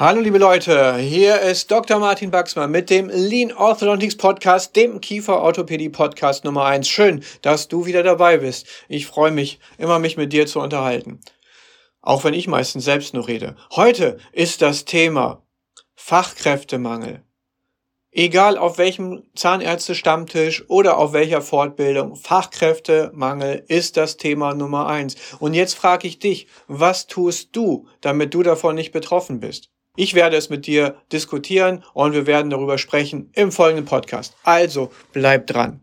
Hallo 0.00 0.22
liebe 0.22 0.38
Leute, 0.38 0.96
hier 0.96 1.42
ist 1.42 1.70
Dr. 1.70 1.98
Martin 1.98 2.30
Baxmann 2.30 2.70
mit 2.70 2.88
dem 2.88 3.10
Lean 3.10 3.52
Orthodontics 3.52 4.16
Podcast, 4.16 4.74
dem 4.74 5.02
Kieferorthopädie 5.02 5.90
Podcast 5.90 6.42
Nummer 6.42 6.64
1. 6.64 6.88
Schön, 6.88 7.22
dass 7.42 7.68
du 7.68 7.84
wieder 7.84 8.02
dabei 8.02 8.38
bist. 8.38 8.66
Ich 8.88 9.06
freue 9.06 9.30
mich, 9.30 9.60
immer 9.76 9.98
mich 9.98 10.16
mit 10.16 10.32
dir 10.32 10.46
zu 10.46 10.60
unterhalten. 10.60 11.20
Auch 12.00 12.24
wenn 12.24 12.32
ich 12.32 12.48
meistens 12.48 12.86
selbst 12.86 13.12
nur 13.12 13.28
rede. 13.28 13.56
Heute 13.72 14.16
ist 14.32 14.62
das 14.62 14.86
Thema 14.86 15.42
Fachkräftemangel. 15.96 17.22
Egal 18.10 18.56
auf 18.56 18.78
welchem 18.78 19.24
Zahnärzte-Stammtisch 19.34 20.64
oder 20.70 20.96
auf 20.96 21.12
welcher 21.12 21.42
Fortbildung, 21.42 22.16
Fachkräftemangel 22.16 23.66
ist 23.68 23.98
das 23.98 24.16
Thema 24.16 24.54
Nummer 24.54 24.86
eins. 24.86 25.16
Und 25.40 25.52
jetzt 25.52 25.74
frage 25.74 26.08
ich 26.08 26.18
dich, 26.18 26.46
was 26.68 27.06
tust 27.06 27.50
du, 27.54 27.86
damit 28.00 28.32
du 28.32 28.42
davon 28.42 28.76
nicht 28.76 28.92
betroffen 28.92 29.40
bist? 29.40 29.70
Ich 30.00 30.14
werde 30.14 30.38
es 30.38 30.48
mit 30.48 30.66
dir 30.66 30.94
diskutieren 31.12 31.84
und 31.92 32.14
wir 32.14 32.26
werden 32.26 32.48
darüber 32.48 32.78
sprechen 32.78 33.28
im 33.34 33.52
folgenden 33.52 33.84
Podcast. 33.84 34.34
Also 34.44 34.90
bleib 35.12 35.46
dran. 35.46 35.80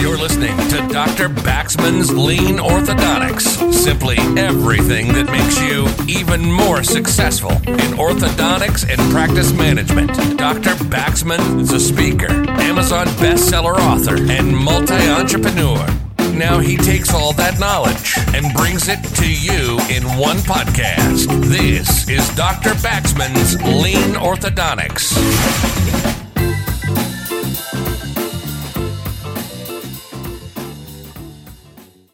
You're 0.00 0.16
listening 0.16 0.56
to 0.68 0.76
Dr. 0.86 1.28
Baxman's 1.42 2.12
Lean 2.12 2.60
Orthodontics. 2.60 3.72
Simply 3.72 4.18
everything 4.36 5.12
that 5.14 5.28
makes 5.32 5.60
you 5.60 5.88
even 6.06 6.48
more 6.48 6.84
successful 6.84 7.50
in 7.66 7.98
orthodontics 7.98 8.88
and 8.88 9.00
practice 9.10 9.52
management. 9.52 10.12
Dr. 10.38 10.76
Baxman 10.88 11.60
is 11.60 11.72
a 11.72 11.80
speaker, 11.80 12.30
Amazon 12.60 13.08
bestseller 13.18 13.76
author, 13.80 14.14
and 14.30 14.56
multi 14.56 15.08
entrepreneur. 15.10 16.03
Now 16.36 16.58
he 16.58 16.76
takes 16.76 17.14
all 17.14 17.32
that 17.34 17.60
knowledge 17.60 18.18
and 18.34 18.52
brings 18.54 18.88
it 18.88 19.00
to 19.18 19.24
you 19.24 19.78
in 19.88 20.02
one 20.18 20.38
podcast. 20.38 21.28
This 21.44 22.08
is 22.08 22.28
Dr. 22.34 22.74
Baxman's 22.82 23.54
Lean 23.62 24.16
Orthodontics. 24.16 25.14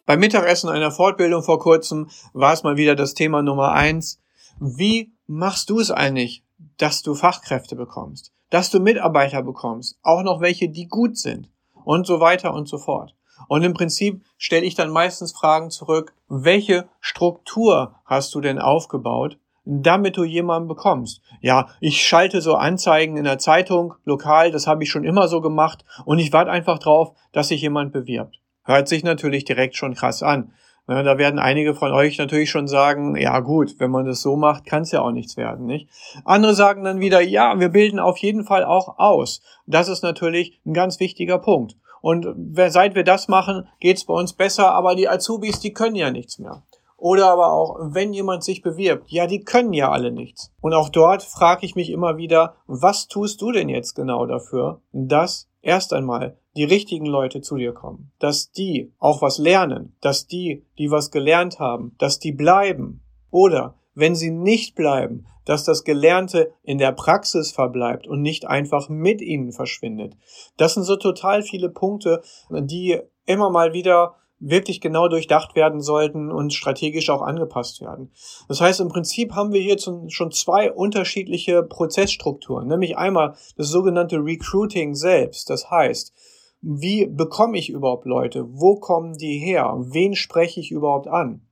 Beim 0.04 0.20
Mittagessen 0.20 0.68
einer 0.68 0.90
Fortbildung 0.90 1.42
vor 1.42 1.58
kurzem 1.58 2.10
war 2.34 2.52
es 2.52 2.62
mal 2.62 2.76
wieder 2.76 2.94
das 2.94 3.14
Thema 3.14 3.40
Nummer 3.40 3.72
eins. 3.72 4.20
Wie 4.58 5.14
machst 5.28 5.70
du 5.70 5.80
es 5.80 5.90
eigentlich, 5.90 6.44
dass 6.76 7.00
du 7.00 7.14
Fachkräfte 7.14 7.74
bekommst, 7.74 8.32
dass 8.50 8.68
du 8.68 8.80
Mitarbeiter 8.80 9.42
bekommst, 9.42 9.98
auch 10.02 10.22
noch 10.22 10.42
welche, 10.42 10.68
die 10.68 10.88
gut 10.88 11.16
sind 11.16 11.48
und 11.72 12.06
so 12.06 12.20
weiter 12.20 12.52
und 12.52 12.68
so 12.68 12.76
fort. 12.76 13.14
Und 13.48 13.62
im 13.62 13.74
Prinzip 13.74 14.22
stelle 14.38 14.66
ich 14.66 14.74
dann 14.74 14.90
meistens 14.90 15.32
Fragen 15.32 15.70
zurück, 15.70 16.14
welche 16.28 16.88
Struktur 17.00 17.94
hast 18.04 18.34
du 18.34 18.40
denn 18.40 18.58
aufgebaut, 18.58 19.38
damit 19.64 20.16
du 20.16 20.24
jemanden 20.24 20.68
bekommst? 20.68 21.20
Ja, 21.40 21.68
ich 21.80 22.06
schalte 22.06 22.40
so 22.40 22.54
Anzeigen 22.54 23.16
in 23.16 23.24
der 23.24 23.38
Zeitung, 23.38 23.94
lokal, 24.04 24.50
das 24.50 24.66
habe 24.66 24.82
ich 24.82 24.90
schon 24.90 25.04
immer 25.04 25.28
so 25.28 25.40
gemacht 25.40 25.84
und 26.04 26.18
ich 26.18 26.32
warte 26.32 26.50
einfach 26.50 26.78
drauf, 26.78 27.12
dass 27.32 27.48
sich 27.48 27.60
jemand 27.60 27.92
bewirbt. 27.92 28.40
Hört 28.64 28.88
sich 28.88 29.04
natürlich 29.04 29.44
direkt 29.44 29.76
schon 29.76 29.94
krass 29.94 30.22
an. 30.22 30.52
Da 30.86 31.18
werden 31.18 31.38
einige 31.38 31.74
von 31.74 31.92
euch 31.92 32.18
natürlich 32.18 32.50
schon 32.50 32.66
sagen, 32.66 33.14
ja 33.16 33.38
gut, 33.38 33.76
wenn 33.78 33.92
man 33.92 34.06
das 34.06 34.22
so 34.22 34.34
macht, 34.34 34.66
kann 34.66 34.82
es 34.82 34.90
ja 34.90 35.02
auch 35.02 35.12
nichts 35.12 35.36
werden, 35.36 35.66
nicht? 35.66 35.88
Andere 36.24 36.54
sagen 36.54 36.82
dann 36.82 36.98
wieder, 36.98 37.20
ja, 37.20 37.60
wir 37.60 37.68
bilden 37.68 38.00
auf 38.00 38.18
jeden 38.18 38.44
Fall 38.44 38.64
auch 38.64 38.98
aus. 38.98 39.40
Das 39.66 39.88
ist 39.88 40.02
natürlich 40.02 40.60
ein 40.66 40.74
ganz 40.74 40.98
wichtiger 40.98 41.38
Punkt. 41.38 41.76
Und 42.00 42.26
seit 42.68 42.94
wir 42.94 43.04
das 43.04 43.28
machen, 43.28 43.68
geht's 43.78 44.04
bei 44.04 44.14
uns 44.14 44.32
besser, 44.32 44.72
aber 44.72 44.94
die 44.94 45.08
Azubis, 45.08 45.60
die 45.60 45.72
können 45.72 45.96
ja 45.96 46.10
nichts 46.10 46.38
mehr. 46.38 46.62
Oder 46.96 47.30
aber 47.30 47.52
auch, 47.52 47.78
wenn 47.80 48.12
jemand 48.12 48.44
sich 48.44 48.60
bewirbt, 48.60 49.10
ja, 49.10 49.26
die 49.26 49.40
können 49.40 49.72
ja 49.72 49.90
alle 49.90 50.12
nichts. 50.12 50.52
Und 50.60 50.74
auch 50.74 50.90
dort 50.90 51.22
frage 51.22 51.64
ich 51.64 51.74
mich 51.74 51.90
immer 51.90 52.18
wieder, 52.18 52.56
was 52.66 53.08
tust 53.08 53.40
du 53.40 53.52
denn 53.52 53.70
jetzt 53.70 53.94
genau 53.94 54.26
dafür, 54.26 54.82
dass 54.92 55.48
erst 55.62 55.94
einmal 55.94 56.36
die 56.56 56.64
richtigen 56.64 57.06
Leute 57.06 57.40
zu 57.40 57.56
dir 57.56 57.72
kommen, 57.72 58.12
dass 58.18 58.52
die 58.52 58.92
auch 58.98 59.22
was 59.22 59.38
lernen, 59.38 59.96
dass 60.02 60.26
die, 60.26 60.66
die 60.78 60.90
was 60.90 61.10
gelernt 61.10 61.58
haben, 61.58 61.94
dass 61.98 62.18
die 62.18 62.32
bleiben 62.32 63.02
oder 63.30 63.79
wenn 63.94 64.14
sie 64.14 64.30
nicht 64.30 64.74
bleiben, 64.74 65.26
dass 65.44 65.64
das 65.64 65.84
Gelernte 65.84 66.52
in 66.62 66.78
der 66.78 66.92
Praxis 66.92 67.50
verbleibt 67.50 68.06
und 68.06 68.22
nicht 68.22 68.46
einfach 68.46 68.88
mit 68.88 69.20
ihnen 69.20 69.52
verschwindet. 69.52 70.16
Das 70.56 70.74
sind 70.74 70.84
so 70.84 70.96
total 70.96 71.42
viele 71.42 71.68
Punkte, 71.68 72.22
die 72.50 73.00
immer 73.26 73.50
mal 73.50 73.72
wieder 73.72 74.14
wirklich 74.40 74.80
genau 74.80 75.06
durchdacht 75.08 75.54
werden 75.54 75.80
sollten 75.80 76.32
und 76.32 76.54
strategisch 76.54 77.10
auch 77.10 77.20
angepasst 77.20 77.80
werden. 77.82 78.10
Das 78.48 78.60
heißt, 78.60 78.80
im 78.80 78.88
Prinzip 78.88 79.34
haben 79.34 79.52
wir 79.52 79.60
hier 79.60 79.78
schon 79.78 80.30
zwei 80.30 80.72
unterschiedliche 80.72 81.62
Prozessstrukturen, 81.62 82.66
nämlich 82.66 82.96
einmal 82.96 83.34
das 83.56 83.68
sogenannte 83.68 84.16
Recruiting 84.16 84.94
selbst. 84.94 85.50
Das 85.50 85.70
heißt, 85.70 86.14
wie 86.62 87.06
bekomme 87.06 87.58
ich 87.58 87.70
überhaupt 87.70 88.06
Leute? 88.06 88.46
Wo 88.48 88.76
kommen 88.76 89.16
die 89.16 89.38
her? 89.38 89.76
Wen 89.78 90.14
spreche 90.14 90.60
ich 90.60 90.70
überhaupt 90.70 91.06
an? 91.06 91.46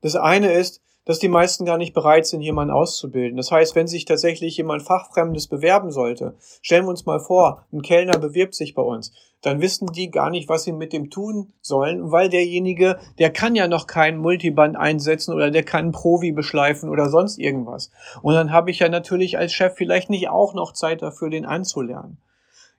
Das 0.00 0.16
eine 0.16 0.52
ist, 0.52 0.82
dass 1.04 1.18
die 1.18 1.28
meisten 1.28 1.64
gar 1.64 1.78
nicht 1.78 1.94
bereit 1.94 2.26
sind, 2.26 2.42
jemanden 2.42 2.72
auszubilden. 2.72 3.36
Das 3.36 3.50
heißt, 3.50 3.74
wenn 3.74 3.86
sich 3.86 4.04
tatsächlich 4.04 4.56
jemand 4.56 4.82
Fachfremdes 4.82 5.48
bewerben 5.48 5.90
sollte, 5.90 6.36
stellen 6.60 6.84
wir 6.84 6.90
uns 6.90 7.06
mal 7.06 7.20
vor, 7.20 7.64
ein 7.72 7.82
Kellner 7.82 8.18
bewirbt 8.18 8.54
sich 8.54 8.74
bei 8.74 8.82
uns, 8.82 9.12
dann 9.42 9.60
wissen 9.60 9.88
die 9.88 10.10
gar 10.10 10.30
nicht, 10.30 10.48
was 10.48 10.62
sie 10.62 10.72
mit 10.72 10.92
dem 10.92 11.10
tun 11.10 11.52
sollen, 11.60 12.12
weil 12.12 12.28
derjenige, 12.28 12.98
der 13.18 13.32
kann 13.32 13.56
ja 13.56 13.66
noch 13.66 13.88
keinen 13.88 14.18
Multiband 14.18 14.76
einsetzen 14.76 15.34
oder 15.34 15.50
der 15.50 15.64
kann 15.64 15.90
Provi 15.90 16.30
beschleifen 16.30 16.88
oder 16.88 17.10
sonst 17.10 17.38
irgendwas. 17.38 17.90
Und 18.22 18.34
dann 18.34 18.52
habe 18.52 18.70
ich 18.70 18.78
ja 18.78 18.88
natürlich 18.88 19.36
als 19.36 19.52
Chef 19.52 19.74
vielleicht 19.74 20.10
nicht 20.10 20.28
auch 20.28 20.54
noch 20.54 20.72
Zeit 20.72 21.02
dafür, 21.02 21.28
den 21.28 21.44
anzulernen. 21.44 22.18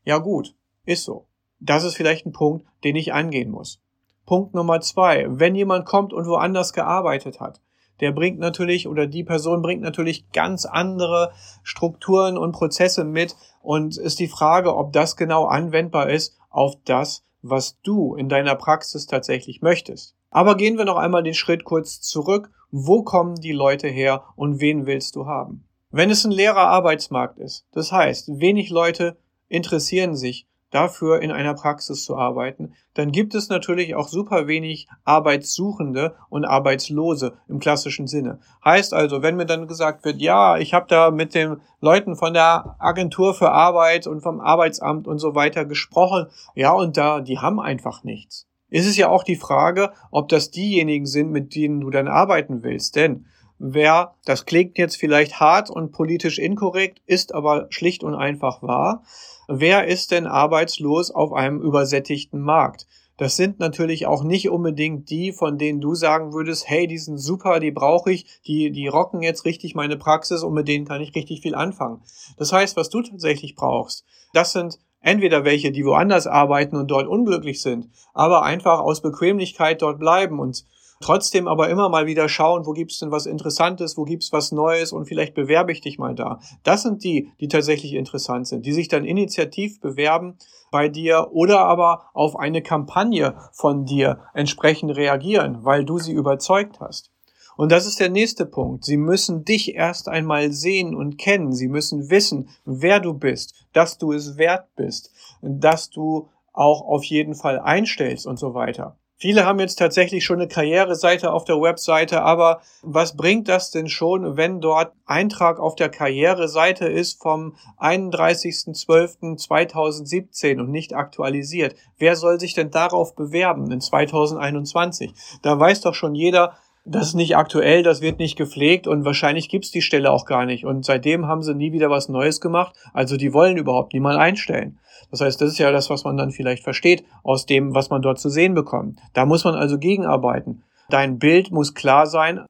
Ja 0.06 0.20
gut, 0.20 0.56
ist 0.86 1.04
so. 1.04 1.26
Das 1.60 1.84
ist 1.84 1.96
vielleicht 1.96 2.26
ein 2.26 2.34
Punkt, 2.34 2.66
den 2.86 2.96
ich 2.96 3.14
angehen 3.14 3.52
muss. 3.52 3.82
Punkt 4.26 4.54
Nummer 4.54 4.80
zwei. 4.80 5.28
Wenn 5.30 5.56
jemand 5.56 5.86
kommt 5.86 6.14
und 6.14 6.28
woanders 6.28 6.72
gearbeitet 6.72 7.42
hat, 7.42 7.60
der 8.04 8.12
bringt 8.12 8.38
natürlich 8.38 8.86
oder 8.86 9.08
die 9.08 9.24
Person 9.24 9.62
bringt 9.62 9.82
natürlich 9.82 10.30
ganz 10.34 10.66
andere 10.66 11.32
Strukturen 11.64 12.38
und 12.38 12.52
Prozesse 12.52 13.06
mit 13.06 13.38
und 13.62 13.96
ist 13.96 14.20
die 14.20 14.28
Frage, 14.28 14.76
ob 14.76 14.92
das 14.92 15.16
genau 15.16 15.46
anwendbar 15.46 16.10
ist 16.10 16.38
auf 16.50 16.74
das, 16.84 17.24
was 17.42 17.80
du 17.82 18.16
in 18.16 18.28
deiner 18.28 18.56
Praxis 18.56 19.08
tatsächlich 19.08 19.62
möchtest. 19.62 20.16
Aber 20.32 20.58
gehen 20.58 20.78
wir 20.78 20.84
noch 20.84 20.98
einmal 20.98 21.24
den 21.24 21.34
Schritt 21.34 21.64
kurz 21.64 22.02
zurück. 22.02 22.52
Wo 22.72 23.04
kommen 23.04 23.36
die 23.36 23.54
Leute 23.54 23.88
her 23.88 24.26
und 24.36 24.60
wen 24.60 24.86
willst 24.86 25.16
du 25.16 25.26
haben? 25.26 25.64
Wenn 25.90 26.10
es 26.10 26.26
ein 26.26 26.32
leerer 26.32 26.68
Arbeitsmarkt 26.68 27.40
ist, 27.40 27.66
das 27.72 27.94
heißt, 27.94 28.42
wenig 28.42 28.70
Leute 28.70 29.16
interessieren 29.48 30.18
sich 30.18 30.46
dafür 30.74 31.22
in 31.22 31.32
einer 31.32 31.54
Praxis 31.54 32.04
zu 32.04 32.18
arbeiten, 32.18 32.74
dann 32.94 33.12
gibt 33.12 33.36
es 33.36 33.50
natürlich 33.50 33.96
auch 33.96 34.08
super 34.08 34.48
wenig 34.48 34.88
Arbeitssuchende 35.04 36.16
und 36.30 36.46
Arbeitslose 36.46 37.34
im 37.48 37.60
klassischen 37.60 38.08
Sinne. 38.08 38.40
Heißt 38.66 38.94
also, 38.94 39.22
wenn 39.22 39.36
mir 39.36 39.46
dann 39.46 39.68
gesagt 39.68 40.04
wird, 40.06 40.22
ja, 40.22 40.58
ich 40.58 40.74
habe 40.74 40.88
da 40.88 41.12
mit 41.12 41.36
den 41.36 41.58
Leuten 41.82 42.16
von 42.16 42.34
der 42.34 42.76
Agentur 42.80 43.34
für 43.34 43.52
Arbeit 43.52 44.08
und 44.08 44.22
vom 44.22 44.42
Arbeitsamt 44.42 45.08
und 45.08 45.20
so 45.20 45.36
weiter 45.36 45.66
gesprochen, 45.66 46.28
ja, 46.56 46.72
und 46.72 46.98
da, 46.98 47.22
die 47.22 47.40
haben 47.40 47.60
einfach 47.60 48.04
nichts. 48.04 48.48
Ist 48.70 48.88
es 48.88 48.98
ja 48.98 49.10
auch 49.10 49.24
die 49.24 49.36
Frage, 49.36 49.92
ob 50.10 50.30
das 50.30 50.50
diejenigen 50.50 51.06
sind, 51.06 51.32
mit 51.32 51.54
denen 51.54 51.82
du 51.82 51.92
dann 51.92 52.08
arbeiten 52.08 52.64
willst. 52.64 52.96
Denn 52.96 53.28
wer, 53.60 54.16
das 54.26 54.46
klingt 54.46 54.78
jetzt 54.78 54.98
vielleicht 54.98 55.40
hart 55.40 55.70
und 55.70 55.92
politisch 55.92 56.40
inkorrekt, 56.40 57.02
ist 57.06 57.34
aber 57.34 57.68
schlicht 57.70 58.04
und 58.04 58.16
einfach 58.16 58.62
wahr, 58.62 59.04
wer 59.48 59.88
ist 59.88 60.12
denn 60.12 60.28
arbeitslos 60.28 61.12
auf 61.12 61.34
einem 61.34 61.62
übersättigten 61.62 62.42
Markt? 62.42 62.88
Das 63.18 63.36
sind 63.36 63.60
natürlich 63.60 64.08
auch 64.08 64.24
nicht 64.24 64.50
unbedingt 64.50 65.10
die, 65.10 65.32
von 65.32 65.58
denen 65.60 65.80
du 65.80 65.94
sagen 65.94 66.34
würdest, 66.34 66.68
hey, 66.68 66.88
die 66.88 66.98
sind 66.98 67.20
super, 67.20 67.60
die 67.60 67.72
brauche 67.72 68.12
ich, 68.12 68.26
die, 68.48 68.72
die 68.72 68.88
rocken 68.88 69.22
jetzt 69.22 69.46
richtig 69.46 69.76
meine 69.76 69.98
Praxis 69.98 70.44
und 70.44 70.54
mit 70.54 70.68
denen 70.68 70.86
kann 70.86 71.02
ich 71.02 71.16
richtig 71.16 71.42
viel 71.42 71.54
anfangen. 71.54 72.02
Das 72.38 72.52
heißt, 72.52 72.76
was 72.76 72.90
du 72.90 73.02
tatsächlich 73.02 73.56
brauchst, 73.56 74.04
das 74.34 74.52
sind 74.52 74.80
entweder 75.00 75.46
welche, 75.46 75.72
die 75.72 75.86
woanders 75.86 76.26
arbeiten 76.26 76.76
und 76.76 76.90
dort 76.90 77.08
unglücklich 77.08 77.62
sind, 77.62 77.90
aber 78.14 78.44
einfach 78.44 78.80
aus 78.80 79.02
Bequemlichkeit 79.02 79.82
dort 79.82 80.00
bleiben 80.00 80.40
und 80.40 80.66
Trotzdem 81.04 81.50
aber 81.50 81.68
immer 81.68 81.90
mal 81.90 82.06
wieder 82.06 82.30
schauen, 82.30 82.66
wo 82.66 82.72
gibt's 82.72 83.00
denn 83.00 83.12
was 83.12 83.26
Interessantes, 83.26 83.98
wo 83.98 84.06
gibt's 84.06 84.32
was 84.32 84.54
Neues 84.54 84.94
und 84.94 85.06
vielleicht 85.06 85.34
bewerbe 85.34 85.74
ich 85.74 85.82
dich 85.82 86.00
mal 86.00 86.16
da. 86.16 86.40
Das 86.64 86.84
sind 86.84 87.04
die, 87.04 87.30
die 87.42 87.50
tatsächlich 87.50 87.92
interessant 87.96 88.48
sind, 88.48 88.66
die 88.66 88.72
sich 88.72 88.88
dann 88.88 89.04
initiativ 89.04 89.82
bewerben 89.82 90.38
bei 90.72 90.88
dir 90.88 91.28
oder 91.34 91.60
aber 91.60 92.04
auf 92.14 92.40
eine 92.40 92.62
Kampagne 92.62 93.36
von 93.52 93.84
dir 93.84 94.22
entsprechend 94.34 94.96
reagieren, 94.96 95.66
weil 95.66 95.84
du 95.84 95.98
sie 95.98 96.14
überzeugt 96.14 96.80
hast. 96.80 97.12
Und 97.58 97.74
das 97.74 97.86
ist 97.86 98.00
der 98.00 98.10
nächste 98.10 98.46
Punkt. 98.46 98.86
Sie 98.86 98.96
müssen 98.96 99.44
dich 99.44 99.76
erst 99.76 100.08
einmal 100.08 100.54
sehen 100.54 100.96
und 100.96 101.18
kennen. 101.18 101.52
Sie 101.52 101.68
müssen 101.68 102.12
wissen, 102.12 102.48
wer 102.64 103.02
du 103.02 103.14
bist, 103.14 103.56
dass 103.74 103.98
du 103.98 104.14
es 104.14 104.38
wert 104.38 104.74
bist, 104.78 105.12
dass 105.42 105.90
du 105.90 106.30
auch 106.54 106.82
auf 106.82 107.04
jeden 107.04 107.36
Fall 107.36 107.60
einstellst 107.60 108.26
und 108.26 108.40
so 108.40 108.54
weiter. 108.54 108.98
Viele 109.24 109.46
haben 109.46 109.60
jetzt 109.62 109.80
tatsächlich 109.80 110.26
schon 110.26 110.42
eine 110.42 110.50
Karriereseite 110.50 111.32
auf 111.32 111.46
der 111.46 111.62
Webseite, 111.62 112.24
aber 112.24 112.60
was 112.82 113.16
bringt 113.16 113.48
das 113.48 113.72
denn 113.72 113.88
schon, 113.88 114.36
wenn 114.36 114.60
dort 114.60 114.92
Eintrag 115.06 115.62
auf 115.62 115.76
der 115.76 115.88
Karriereseite 115.88 116.88
ist 116.88 117.22
vom 117.22 117.56
31.12.2017 117.80 120.60
und 120.60 120.72
nicht 120.72 120.94
aktualisiert? 120.94 121.78
Wer 121.98 122.18
soll 122.18 122.38
sich 122.38 122.54
denn 122.54 122.70
darauf 122.70 123.16
bewerben 123.16 123.72
in 123.72 123.80
2021? 123.80 125.14
Da 125.42 125.58
weiß 125.58 125.80
doch 125.80 125.94
schon 125.94 126.16
jeder, 126.16 126.58
das 126.86 127.08
ist 127.08 127.14
nicht 127.14 127.38
aktuell, 127.38 127.82
das 127.82 128.02
wird 128.02 128.20
nicht 128.20 128.38
gepflegt 128.38 128.88
und 128.88 129.06
wahrscheinlich 129.06 129.48
gibt's 129.48 129.72
die 129.72 129.82
Stelle 129.82 130.12
auch 130.12 130.26
gar 130.26 130.46
nicht. 130.46 130.66
Und 130.66 130.84
seitdem 130.84 131.28
haben 131.28 131.42
sie 131.42 131.56
nie 131.56 131.72
wieder 131.72 131.90
was 131.90 132.10
Neues 132.10 132.42
gemacht. 132.42 132.76
Also 132.94 133.16
die 133.16 133.34
wollen 133.34 133.58
überhaupt 133.58 133.94
niemand 133.94 134.18
einstellen. 134.18 134.80
Das 135.10 135.22
heißt, 135.22 135.40
das 135.40 135.52
ist 135.52 135.60
ja 135.60 135.72
das, 135.72 135.90
was 135.90 136.04
man 136.04 136.18
dann 136.18 136.32
vielleicht 136.32 136.64
versteht 136.64 137.06
aus 137.24 137.46
dem, 137.46 137.74
was 137.74 137.90
man 137.90 138.02
dort 138.02 138.20
zu 138.20 138.30
sehen 138.30 138.54
bekommt. 138.54 139.00
Da 139.14 139.26
muss 139.26 139.46
man 139.46 139.56
also 139.56 139.78
gegenarbeiten. 139.78 140.64
Dein 140.90 141.20
Bild 141.20 141.52
muss 141.52 141.74
klar 141.74 142.06
sein, 142.06 142.46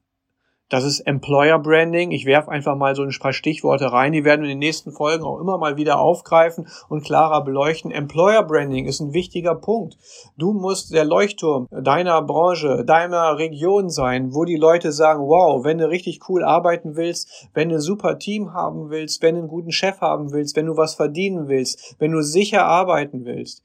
das 0.74 0.82
ist 0.82 1.06
Employer 1.06 1.60
Branding. 1.60 2.10
Ich 2.10 2.26
werfe 2.26 2.50
einfach 2.50 2.74
mal 2.74 2.96
so 2.96 3.04
ein 3.04 3.14
paar 3.20 3.32
Stichworte 3.32 3.92
rein. 3.92 4.10
Die 4.10 4.24
werden 4.24 4.42
wir 4.42 4.50
in 4.50 4.56
den 4.56 4.66
nächsten 4.66 4.90
Folgen 4.90 5.22
auch 5.22 5.38
immer 5.38 5.56
mal 5.56 5.76
wieder 5.76 6.00
aufgreifen 6.00 6.66
und 6.88 7.04
klarer 7.04 7.44
beleuchten. 7.44 7.92
Employer 7.92 8.42
Branding 8.42 8.86
ist 8.86 8.98
ein 8.98 9.12
wichtiger 9.12 9.54
Punkt. 9.54 9.96
Du 10.36 10.52
musst 10.52 10.92
der 10.92 11.04
Leuchtturm 11.04 11.68
deiner 11.70 12.20
Branche, 12.22 12.84
deiner 12.84 13.38
Region 13.38 13.88
sein, 13.88 14.34
wo 14.34 14.44
die 14.44 14.56
Leute 14.56 14.90
sagen, 14.90 15.22
wow, 15.22 15.64
wenn 15.64 15.78
du 15.78 15.88
richtig 15.88 16.28
cool 16.28 16.42
arbeiten 16.42 16.96
willst, 16.96 17.48
wenn 17.54 17.68
du 17.68 17.76
ein 17.76 17.80
super 17.80 18.18
Team 18.18 18.52
haben 18.52 18.90
willst, 18.90 19.22
wenn 19.22 19.36
du 19.36 19.42
einen 19.42 19.48
guten 19.48 19.70
Chef 19.70 20.00
haben 20.00 20.32
willst, 20.32 20.56
wenn 20.56 20.66
du 20.66 20.76
was 20.76 20.96
verdienen 20.96 21.46
willst, 21.46 21.94
wenn 22.00 22.10
du 22.10 22.20
sicher 22.20 22.64
arbeiten 22.64 23.24
willst, 23.24 23.62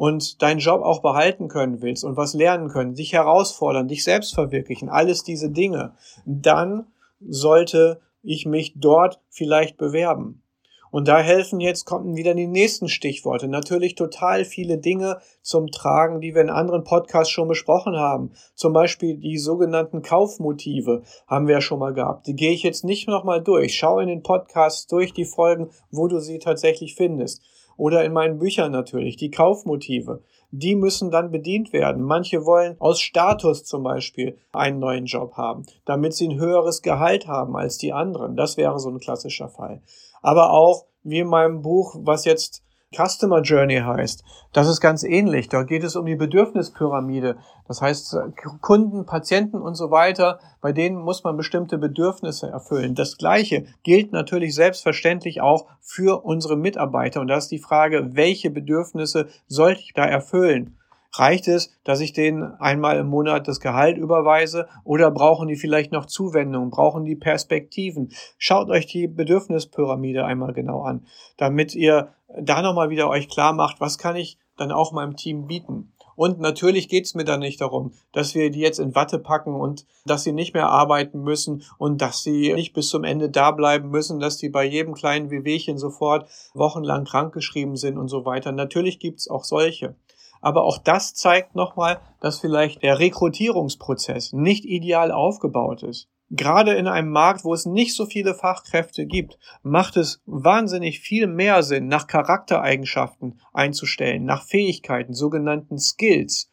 und 0.00 0.40
deinen 0.40 0.60
Job 0.60 0.80
auch 0.80 1.02
behalten 1.02 1.48
können 1.48 1.82
willst 1.82 2.04
und 2.04 2.16
was 2.16 2.32
lernen 2.32 2.70
können, 2.70 2.94
dich 2.94 3.12
herausfordern, 3.12 3.86
dich 3.86 4.02
selbst 4.02 4.34
verwirklichen, 4.34 4.88
alles 4.88 5.24
diese 5.24 5.50
Dinge, 5.50 5.92
dann 6.24 6.86
sollte 7.20 8.00
ich 8.22 8.46
mich 8.46 8.72
dort 8.76 9.20
vielleicht 9.28 9.76
bewerben. 9.76 10.42
Und 10.90 11.06
da 11.06 11.18
helfen 11.18 11.60
jetzt, 11.60 11.84
kommen 11.84 12.16
wieder 12.16 12.34
die 12.34 12.46
nächsten 12.46 12.88
Stichworte. 12.88 13.46
Natürlich 13.46 13.94
total 13.94 14.46
viele 14.46 14.78
Dinge 14.78 15.18
zum 15.42 15.66
Tragen, 15.66 16.22
die 16.22 16.34
wir 16.34 16.40
in 16.40 16.48
anderen 16.48 16.82
Podcasts 16.82 17.30
schon 17.30 17.48
besprochen 17.48 17.94
haben. 17.94 18.32
Zum 18.54 18.72
Beispiel 18.72 19.18
die 19.18 19.36
sogenannten 19.36 20.00
Kaufmotive 20.00 21.02
haben 21.26 21.46
wir 21.46 21.56
ja 21.56 21.60
schon 21.60 21.78
mal 21.78 21.92
gehabt. 21.92 22.26
Die 22.26 22.34
gehe 22.34 22.52
ich 22.52 22.62
jetzt 22.62 22.84
nicht 22.84 23.06
nochmal 23.06 23.42
durch. 23.42 23.76
Schau 23.76 23.98
in 23.98 24.08
den 24.08 24.22
Podcasts 24.22 24.86
durch 24.86 25.12
die 25.12 25.26
Folgen, 25.26 25.68
wo 25.90 26.08
du 26.08 26.20
sie 26.20 26.38
tatsächlich 26.38 26.94
findest 26.94 27.42
oder 27.80 28.04
in 28.04 28.12
meinen 28.12 28.38
Büchern 28.38 28.72
natürlich, 28.72 29.16
die 29.16 29.30
Kaufmotive. 29.30 30.22
Die 30.50 30.74
müssen 30.74 31.10
dann 31.10 31.30
bedient 31.30 31.72
werden. 31.72 32.02
Manche 32.02 32.44
wollen 32.44 32.76
aus 32.78 33.00
Status 33.00 33.64
zum 33.64 33.84
Beispiel 33.84 34.36
einen 34.52 34.80
neuen 34.80 35.06
Job 35.06 35.32
haben, 35.38 35.64
damit 35.86 36.12
sie 36.12 36.28
ein 36.28 36.38
höheres 36.38 36.82
Gehalt 36.82 37.26
haben 37.26 37.56
als 37.56 37.78
die 37.78 37.94
anderen. 37.94 38.36
Das 38.36 38.58
wäre 38.58 38.78
so 38.78 38.90
ein 38.90 39.00
klassischer 39.00 39.48
Fall. 39.48 39.80
Aber 40.20 40.52
auch 40.52 40.84
wie 41.04 41.20
in 41.20 41.28
meinem 41.28 41.62
Buch, 41.62 41.96
was 42.00 42.26
jetzt 42.26 42.62
Customer 42.92 43.40
Journey 43.42 43.76
heißt. 43.76 44.24
Das 44.52 44.66
ist 44.66 44.80
ganz 44.80 45.04
ähnlich. 45.04 45.48
Da 45.48 45.62
geht 45.62 45.84
es 45.84 45.94
um 45.94 46.06
die 46.06 46.16
Bedürfnispyramide. 46.16 47.36
Das 47.68 47.80
heißt, 47.80 48.16
Kunden, 48.60 49.06
Patienten 49.06 49.58
und 49.58 49.76
so 49.76 49.92
weiter, 49.92 50.40
bei 50.60 50.72
denen 50.72 51.00
muss 51.00 51.22
man 51.22 51.36
bestimmte 51.36 51.78
Bedürfnisse 51.78 52.48
erfüllen. 52.48 52.96
Das 52.96 53.16
Gleiche 53.16 53.66
gilt 53.84 54.10
natürlich 54.10 54.56
selbstverständlich 54.56 55.40
auch 55.40 55.68
für 55.80 56.24
unsere 56.24 56.56
Mitarbeiter. 56.56 57.20
Und 57.20 57.28
da 57.28 57.36
ist 57.36 57.52
die 57.52 57.60
Frage, 57.60 58.10
welche 58.14 58.50
Bedürfnisse 58.50 59.28
sollte 59.46 59.82
ich 59.82 59.92
da 59.94 60.04
erfüllen? 60.04 60.76
Reicht 61.12 61.48
es, 61.48 61.76
dass 61.82 62.00
ich 62.00 62.12
denen 62.12 62.54
einmal 62.60 62.98
im 62.98 63.08
Monat 63.08 63.48
das 63.48 63.58
Gehalt 63.58 63.98
überweise 63.98 64.68
oder 64.84 65.10
brauchen 65.10 65.48
die 65.48 65.56
vielleicht 65.56 65.90
noch 65.90 66.06
Zuwendungen, 66.06 66.70
brauchen 66.70 67.04
die 67.04 67.16
Perspektiven? 67.16 68.12
Schaut 68.38 68.70
euch 68.70 68.86
die 68.86 69.08
Bedürfnispyramide 69.08 70.24
einmal 70.24 70.52
genau 70.52 70.82
an, 70.82 71.04
damit 71.36 71.74
ihr 71.74 72.14
da 72.38 72.62
nochmal 72.62 72.90
wieder 72.90 73.08
euch 73.08 73.28
klar 73.28 73.52
macht, 73.52 73.80
was 73.80 73.98
kann 73.98 74.16
ich 74.16 74.38
dann 74.56 74.72
auch 74.72 74.92
meinem 74.92 75.16
Team 75.16 75.46
bieten. 75.46 75.92
Und 76.16 76.38
natürlich 76.38 76.88
geht's 76.88 77.14
mir 77.14 77.24
da 77.24 77.38
nicht 77.38 77.62
darum, 77.62 77.92
dass 78.12 78.34
wir 78.34 78.50
die 78.50 78.60
jetzt 78.60 78.78
in 78.78 78.94
Watte 78.94 79.18
packen 79.18 79.54
und 79.54 79.86
dass 80.04 80.22
sie 80.22 80.32
nicht 80.32 80.52
mehr 80.52 80.68
arbeiten 80.68 81.22
müssen 81.22 81.62
und 81.78 82.02
dass 82.02 82.22
sie 82.22 82.52
nicht 82.52 82.74
bis 82.74 82.90
zum 82.90 83.04
Ende 83.04 83.30
da 83.30 83.52
bleiben 83.52 83.88
müssen, 83.88 84.20
dass 84.20 84.36
die 84.36 84.50
bei 84.50 84.64
jedem 84.64 84.92
kleinen 84.92 85.30
Wehwehchen 85.30 85.78
sofort 85.78 86.28
wochenlang 86.52 87.04
krankgeschrieben 87.06 87.76
sind 87.76 87.96
und 87.96 88.08
so 88.08 88.26
weiter. 88.26 88.52
Natürlich 88.52 88.98
gibt's 88.98 89.30
auch 89.30 89.44
solche. 89.44 89.96
Aber 90.42 90.64
auch 90.64 90.76
das 90.76 91.14
zeigt 91.14 91.54
nochmal, 91.54 92.00
dass 92.20 92.40
vielleicht 92.40 92.82
der 92.82 92.98
Rekrutierungsprozess 92.98 94.34
nicht 94.34 94.66
ideal 94.66 95.12
aufgebaut 95.12 95.82
ist. 95.82 96.08
Gerade 96.32 96.74
in 96.74 96.86
einem 96.86 97.10
Markt, 97.10 97.44
wo 97.44 97.52
es 97.52 97.66
nicht 97.66 97.96
so 97.96 98.06
viele 98.06 98.34
Fachkräfte 98.34 99.04
gibt, 99.04 99.36
macht 99.64 99.96
es 99.96 100.22
wahnsinnig 100.26 101.00
viel 101.00 101.26
mehr 101.26 101.64
Sinn, 101.64 101.88
nach 101.88 102.06
Charaktereigenschaften 102.06 103.40
einzustellen, 103.52 104.24
nach 104.24 104.44
Fähigkeiten, 104.44 105.12
sogenannten 105.12 105.78
Skills, 105.78 106.48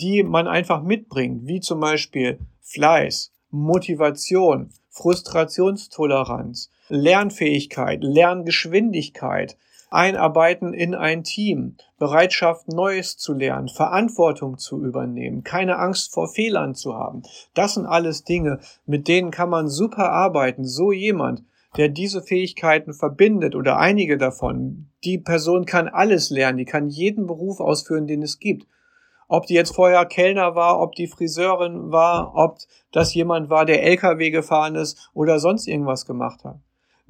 die 0.00 0.24
man 0.24 0.48
einfach 0.48 0.82
mitbringt, 0.82 1.46
wie 1.46 1.60
zum 1.60 1.78
Beispiel 1.78 2.40
Fleiß, 2.60 3.32
Motivation, 3.50 4.70
Frustrationstoleranz, 4.88 6.70
Lernfähigkeit, 6.88 8.02
Lerngeschwindigkeit, 8.02 9.56
Einarbeiten 9.90 10.72
in 10.72 10.94
ein 10.94 11.24
Team, 11.24 11.76
Bereitschaft, 11.98 12.68
Neues 12.68 13.16
zu 13.16 13.34
lernen, 13.34 13.68
Verantwortung 13.68 14.56
zu 14.56 14.80
übernehmen, 14.84 15.42
keine 15.42 15.78
Angst 15.78 16.14
vor 16.14 16.28
Fehlern 16.28 16.76
zu 16.76 16.94
haben. 16.94 17.24
Das 17.54 17.74
sind 17.74 17.86
alles 17.86 18.22
Dinge, 18.22 18.60
mit 18.86 19.08
denen 19.08 19.32
kann 19.32 19.50
man 19.50 19.68
super 19.68 20.10
arbeiten. 20.10 20.64
So 20.64 20.92
jemand, 20.92 21.42
der 21.76 21.88
diese 21.88 22.22
Fähigkeiten 22.22 22.94
verbindet 22.94 23.56
oder 23.56 23.78
einige 23.78 24.16
davon, 24.16 24.86
die 25.02 25.18
Person 25.18 25.66
kann 25.66 25.88
alles 25.88 26.30
lernen, 26.30 26.58
die 26.58 26.64
kann 26.64 26.88
jeden 26.88 27.26
Beruf 27.26 27.58
ausführen, 27.58 28.06
den 28.06 28.22
es 28.22 28.38
gibt. 28.38 28.68
Ob 29.26 29.46
die 29.46 29.54
jetzt 29.54 29.74
vorher 29.74 30.06
Kellner 30.06 30.54
war, 30.54 30.80
ob 30.80 30.94
die 30.94 31.06
Friseurin 31.08 31.90
war, 31.90 32.34
ob 32.36 32.58
das 32.92 33.14
jemand 33.14 33.50
war, 33.50 33.64
der 33.64 33.82
LKW 33.82 34.30
gefahren 34.30 34.76
ist 34.76 35.10
oder 35.14 35.40
sonst 35.40 35.66
irgendwas 35.66 36.06
gemacht 36.06 36.44
hat 36.44 36.60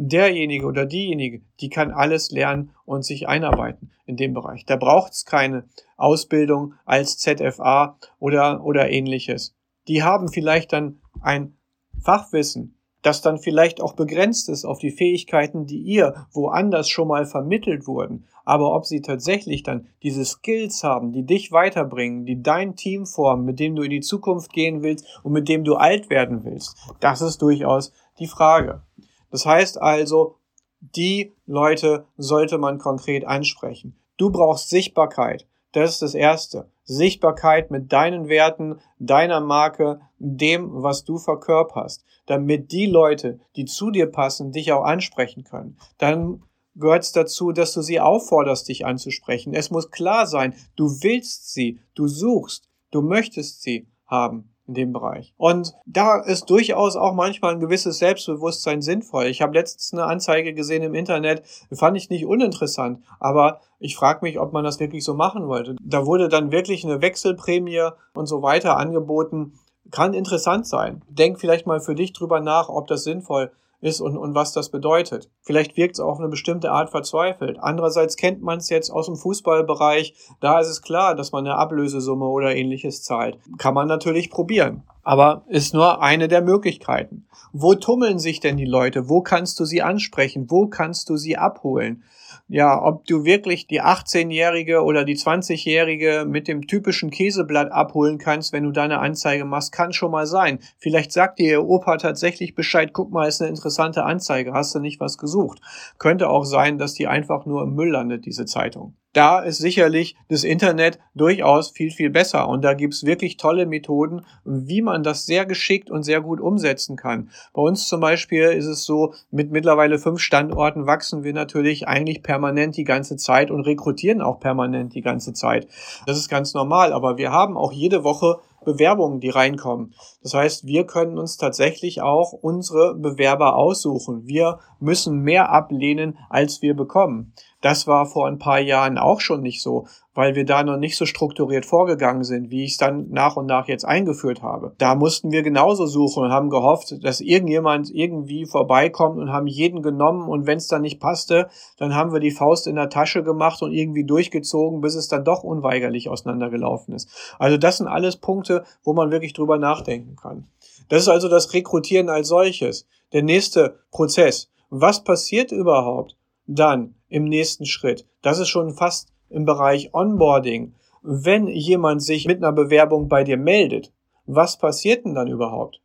derjenige 0.00 0.66
oder 0.66 0.86
diejenige, 0.86 1.42
die 1.60 1.68
kann 1.68 1.90
alles 1.90 2.30
lernen 2.30 2.70
und 2.86 3.04
sich 3.04 3.28
einarbeiten 3.28 3.90
in 4.06 4.16
dem 4.16 4.32
Bereich. 4.32 4.64
Da 4.64 4.76
braucht 4.76 5.12
es 5.12 5.24
keine 5.26 5.64
Ausbildung 5.96 6.74
als 6.86 7.18
ZFA 7.18 7.98
oder, 8.18 8.64
oder 8.64 8.90
ähnliches. 8.90 9.54
Die 9.88 10.02
haben 10.02 10.28
vielleicht 10.28 10.72
dann 10.72 11.00
ein 11.20 11.56
Fachwissen, 12.02 12.76
das 13.02 13.20
dann 13.20 13.38
vielleicht 13.38 13.80
auch 13.80 13.94
begrenzt 13.94 14.48
ist 14.48 14.64
auf 14.64 14.78
die 14.78 14.90
Fähigkeiten, 14.90 15.66
die 15.66 15.80
ihr 15.80 16.26
woanders 16.32 16.88
schon 16.88 17.08
mal 17.08 17.26
vermittelt 17.26 17.86
wurden. 17.86 18.26
Aber 18.44 18.74
ob 18.74 18.86
sie 18.86 19.00
tatsächlich 19.00 19.62
dann 19.62 19.86
diese 20.02 20.24
Skills 20.24 20.82
haben, 20.82 21.12
die 21.12 21.24
dich 21.24 21.52
weiterbringen, 21.52 22.24
die 22.24 22.42
dein 22.42 22.74
Team 22.74 23.06
formen, 23.06 23.44
mit 23.44 23.60
dem 23.60 23.76
du 23.76 23.82
in 23.82 23.90
die 23.90 24.00
Zukunft 24.00 24.52
gehen 24.52 24.82
willst 24.82 25.06
und 25.22 25.32
mit 25.32 25.48
dem 25.48 25.64
du 25.64 25.76
alt 25.76 26.10
werden 26.10 26.44
willst, 26.44 26.76
das 27.00 27.20
ist 27.20 27.42
durchaus 27.42 27.92
die 28.18 28.26
Frage. 28.26 28.82
Das 29.30 29.46
heißt 29.46 29.80
also, 29.80 30.36
die 30.80 31.32
Leute 31.46 32.06
sollte 32.16 32.58
man 32.58 32.78
konkret 32.78 33.26
ansprechen. 33.26 33.98
Du 34.16 34.30
brauchst 34.30 34.70
Sichtbarkeit. 34.70 35.46
Das 35.72 35.90
ist 35.90 36.02
das 36.02 36.14
Erste. 36.14 36.70
Sichtbarkeit 36.84 37.70
mit 37.70 37.92
deinen 37.92 38.28
Werten, 38.28 38.80
deiner 38.98 39.40
Marke, 39.40 40.00
dem, 40.18 40.82
was 40.82 41.04
du 41.04 41.18
verkörperst, 41.18 42.04
damit 42.26 42.72
die 42.72 42.86
Leute, 42.86 43.38
die 43.54 43.64
zu 43.64 43.90
dir 43.90 44.06
passen, 44.06 44.50
dich 44.50 44.72
auch 44.72 44.82
ansprechen 44.82 45.44
können. 45.44 45.78
Dann 45.98 46.42
gehört 46.74 47.04
es 47.04 47.12
dazu, 47.12 47.52
dass 47.52 47.72
du 47.72 47.82
sie 47.82 48.00
aufforderst, 48.00 48.68
dich 48.68 48.84
anzusprechen. 48.86 49.54
Es 49.54 49.70
muss 49.70 49.90
klar 49.90 50.26
sein, 50.26 50.54
du 50.74 50.86
willst 51.02 51.52
sie, 51.52 51.78
du 51.94 52.08
suchst, 52.08 52.68
du 52.90 53.02
möchtest 53.02 53.62
sie 53.62 53.86
haben 54.06 54.52
in 54.70 54.74
dem 54.74 54.92
Bereich. 54.92 55.34
Und 55.36 55.74
da 55.84 56.20
ist 56.20 56.48
durchaus 56.48 56.94
auch 56.94 57.12
manchmal 57.12 57.54
ein 57.54 57.60
gewisses 57.60 57.98
Selbstbewusstsein 57.98 58.82
sinnvoll. 58.82 59.26
Ich 59.26 59.42
habe 59.42 59.54
letztens 59.54 59.92
eine 59.92 60.04
Anzeige 60.04 60.54
gesehen 60.54 60.84
im 60.84 60.94
Internet, 60.94 61.42
fand 61.72 61.96
ich 61.96 62.08
nicht 62.08 62.24
uninteressant, 62.24 63.02
aber 63.18 63.60
ich 63.80 63.96
frage 63.96 64.20
mich, 64.22 64.38
ob 64.38 64.52
man 64.52 64.62
das 64.62 64.78
wirklich 64.78 65.04
so 65.04 65.14
machen 65.14 65.48
wollte. 65.48 65.74
Da 65.82 66.06
wurde 66.06 66.28
dann 66.28 66.52
wirklich 66.52 66.84
eine 66.84 67.02
Wechselprämie 67.02 67.90
und 68.14 68.26
so 68.26 68.42
weiter 68.42 68.76
angeboten. 68.76 69.54
Kann 69.90 70.14
interessant 70.14 70.68
sein. 70.68 71.02
Denk 71.08 71.40
vielleicht 71.40 71.66
mal 71.66 71.80
für 71.80 71.96
dich 71.96 72.12
drüber 72.12 72.38
nach, 72.38 72.68
ob 72.68 72.86
das 72.86 73.02
sinnvoll 73.02 73.46
ist 73.46 73.54
und, 74.00 74.16
und 74.16 74.34
was 74.34 74.52
das 74.52 74.70
bedeutet. 74.70 75.30
Vielleicht 75.40 75.76
wirkt 75.76 75.94
es 75.94 76.00
auf 76.00 76.18
eine 76.18 76.28
bestimmte 76.28 76.70
Art 76.70 76.90
verzweifelt. 76.90 77.58
Andererseits 77.60 78.16
kennt 78.16 78.42
man 78.42 78.58
es 78.58 78.68
jetzt 78.68 78.90
aus 78.90 79.06
dem 79.06 79.16
Fußballbereich. 79.16 80.14
Da 80.40 80.60
ist 80.60 80.68
es 80.68 80.82
klar, 80.82 81.14
dass 81.14 81.32
man 81.32 81.46
eine 81.46 81.56
Ablösesumme 81.56 82.26
oder 82.26 82.54
ähnliches 82.54 83.02
zahlt. 83.02 83.38
Kann 83.58 83.74
man 83.74 83.88
natürlich 83.88 84.30
probieren. 84.30 84.82
Aber 85.02 85.44
ist 85.48 85.72
nur 85.72 86.02
eine 86.02 86.28
der 86.28 86.42
Möglichkeiten. 86.42 87.26
Wo 87.52 87.74
tummeln 87.74 88.18
sich 88.18 88.40
denn 88.40 88.58
die 88.58 88.66
Leute? 88.66 89.08
Wo 89.08 89.22
kannst 89.22 89.58
du 89.58 89.64
sie 89.64 89.82
ansprechen? 89.82 90.50
Wo 90.50 90.66
kannst 90.66 91.08
du 91.08 91.16
sie 91.16 91.36
abholen? 91.36 92.04
Ja, 92.50 92.82
ob 92.82 93.06
du 93.06 93.24
wirklich 93.24 93.68
die 93.68 93.80
18-Jährige 93.80 94.82
oder 94.82 95.04
die 95.04 95.16
20-Jährige 95.16 96.24
mit 96.26 96.48
dem 96.48 96.66
typischen 96.66 97.10
Käseblatt 97.10 97.70
abholen 97.70 98.18
kannst, 98.18 98.52
wenn 98.52 98.64
du 98.64 98.72
deine 98.72 98.98
Anzeige 98.98 99.44
machst, 99.44 99.70
kann 99.70 99.92
schon 99.92 100.10
mal 100.10 100.26
sein. 100.26 100.58
Vielleicht 100.78 101.12
sagt 101.12 101.38
dir 101.38 101.50
ihr 101.50 101.64
Opa 101.64 101.96
tatsächlich 101.96 102.56
Bescheid, 102.56 102.90
guck 102.92 103.12
mal, 103.12 103.28
ist 103.28 103.40
eine 103.40 103.50
interessante 103.50 104.02
Anzeige, 104.02 104.52
hast 104.52 104.74
du 104.74 104.80
nicht 104.80 104.98
was 104.98 105.16
gesucht. 105.16 105.60
Könnte 105.98 106.28
auch 106.28 106.44
sein, 106.44 106.76
dass 106.76 106.94
die 106.94 107.06
einfach 107.06 107.46
nur 107.46 107.62
im 107.62 107.74
Müll 107.74 107.90
landet, 107.90 108.26
diese 108.26 108.46
Zeitung 108.46 108.96
da 109.12 109.40
ist 109.40 109.58
sicherlich 109.58 110.16
das 110.28 110.44
Internet 110.44 110.98
durchaus 111.14 111.70
viel, 111.70 111.90
viel 111.90 112.10
besser. 112.10 112.48
Und 112.48 112.62
da 112.62 112.74
gibt's 112.74 113.04
wirklich 113.04 113.36
tolle 113.36 113.66
Methoden, 113.66 114.24
wie 114.44 114.82
man 114.82 115.02
das 115.02 115.26
sehr 115.26 115.46
geschickt 115.46 115.90
und 115.90 116.02
sehr 116.02 116.20
gut 116.20 116.40
umsetzen 116.40 116.96
kann. 116.96 117.30
Bei 117.52 117.62
uns 117.62 117.88
zum 117.88 118.00
Beispiel 118.00 118.44
ist 118.44 118.66
es 118.66 118.84
so, 118.84 119.14
mit 119.30 119.50
mittlerweile 119.50 119.98
fünf 119.98 120.20
Standorten 120.20 120.86
wachsen 120.86 121.24
wir 121.24 121.32
natürlich 121.32 121.88
eigentlich 121.88 122.22
permanent 122.22 122.76
die 122.76 122.84
ganze 122.84 123.16
Zeit 123.16 123.50
und 123.50 123.62
rekrutieren 123.62 124.20
auch 124.20 124.38
permanent 124.38 124.94
die 124.94 125.02
ganze 125.02 125.32
Zeit. 125.32 125.66
Das 126.06 126.16
ist 126.16 126.28
ganz 126.28 126.54
normal, 126.54 126.92
aber 126.92 127.16
wir 127.16 127.32
haben 127.32 127.56
auch 127.56 127.72
jede 127.72 128.04
Woche 128.04 128.38
Bewerbungen, 128.64 129.20
die 129.20 129.30
reinkommen. 129.30 129.94
Das 130.22 130.34
heißt, 130.34 130.66
wir 130.66 130.86
können 130.86 131.18
uns 131.18 131.36
tatsächlich 131.36 132.02
auch 132.02 132.32
unsere 132.32 132.94
Bewerber 132.94 133.56
aussuchen. 133.56 134.26
Wir 134.26 134.58
müssen 134.78 135.20
mehr 135.20 135.50
ablehnen, 135.50 136.18
als 136.28 136.62
wir 136.62 136.74
bekommen. 136.74 137.32
Das 137.60 137.86
war 137.86 138.06
vor 138.06 138.26
ein 138.26 138.38
paar 138.38 138.60
Jahren 138.60 138.98
auch 138.98 139.20
schon 139.20 139.42
nicht 139.42 139.62
so, 139.62 139.86
weil 140.20 140.34
wir 140.34 140.44
da 140.44 140.62
noch 140.62 140.76
nicht 140.76 140.98
so 140.98 141.06
strukturiert 141.06 141.64
vorgegangen 141.64 142.24
sind, 142.24 142.50
wie 142.50 142.64
ich 142.64 142.72
es 142.72 142.76
dann 142.76 143.08
nach 143.08 143.36
und 143.36 143.46
nach 143.46 143.68
jetzt 143.68 143.86
eingeführt 143.86 144.42
habe. 144.42 144.74
Da 144.76 144.94
mussten 144.94 145.32
wir 145.32 145.42
genauso 145.42 145.86
suchen 145.86 146.24
und 146.24 146.30
haben 146.30 146.50
gehofft, 146.50 147.02
dass 147.02 147.22
irgendjemand 147.22 147.88
irgendwie 147.90 148.44
vorbeikommt 148.44 149.16
und 149.16 149.32
haben 149.32 149.46
jeden 149.46 149.80
genommen 149.80 150.28
und 150.28 150.46
wenn 150.46 150.58
es 150.58 150.68
dann 150.68 150.82
nicht 150.82 151.00
passte, 151.00 151.48
dann 151.78 151.94
haben 151.94 152.12
wir 152.12 152.20
die 152.20 152.32
Faust 152.32 152.66
in 152.66 152.76
der 152.76 152.90
Tasche 152.90 153.22
gemacht 153.22 153.62
und 153.62 153.72
irgendwie 153.72 154.04
durchgezogen, 154.04 154.82
bis 154.82 154.94
es 154.94 155.08
dann 155.08 155.24
doch 155.24 155.42
unweigerlich 155.42 156.10
auseinandergelaufen 156.10 156.92
ist. 156.92 157.08
Also 157.38 157.56
das 157.56 157.78
sind 157.78 157.88
alles 157.88 158.18
Punkte, 158.18 158.64
wo 158.84 158.92
man 158.92 159.10
wirklich 159.10 159.32
drüber 159.32 159.56
nachdenken 159.56 160.16
kann. 160.16 160.48
Das 160.90 161.00
ist 161.00 161.08
also 161.08 161.30
das 161.30 161.54
Rekrutieren 161.54 162.10
als 162.10 162.28
solches. 162.28 162.86
Der 163.14 163.22
nächste 163.22 163.78
Prozess. 163.90 164.50
Was 164.68 165.02
passiert 165.02 165.50
überhaupt 165.50 166.14
dann, 166.46 166.94
im 167.08 167.24
nächsten 167.24 167.66
Schritt. 167.66 168.06
Das 168.22 168.38
ist 168.38 168.48
schon 168.48 168.74
fast 168.74 169.08
im 169.30 169.44
Bereich 169.44 169.94
Onboarding. 169.94 170.74
Wenn 171.02 171.48
jemand 171.48 172.02
sich 172.02 172.26
mit 172.26 172.38
einer 172.38 172.52
Bewerbung 172.52 173.08
bei 173.08 173.24
dir 173.24 173.36
meldet, 173.36 173.92
was 174.26 174.58
passiert 174.58 175.04
denn 175.04 175.14
dann 175.14 175.28
überhaupt? 175.28 175.80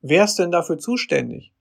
Wer 0.00 0.24
ist 0.24 0.38
denn 0.38 0.50
dafür 0.50 0.78
zuständig? 0.78 1.52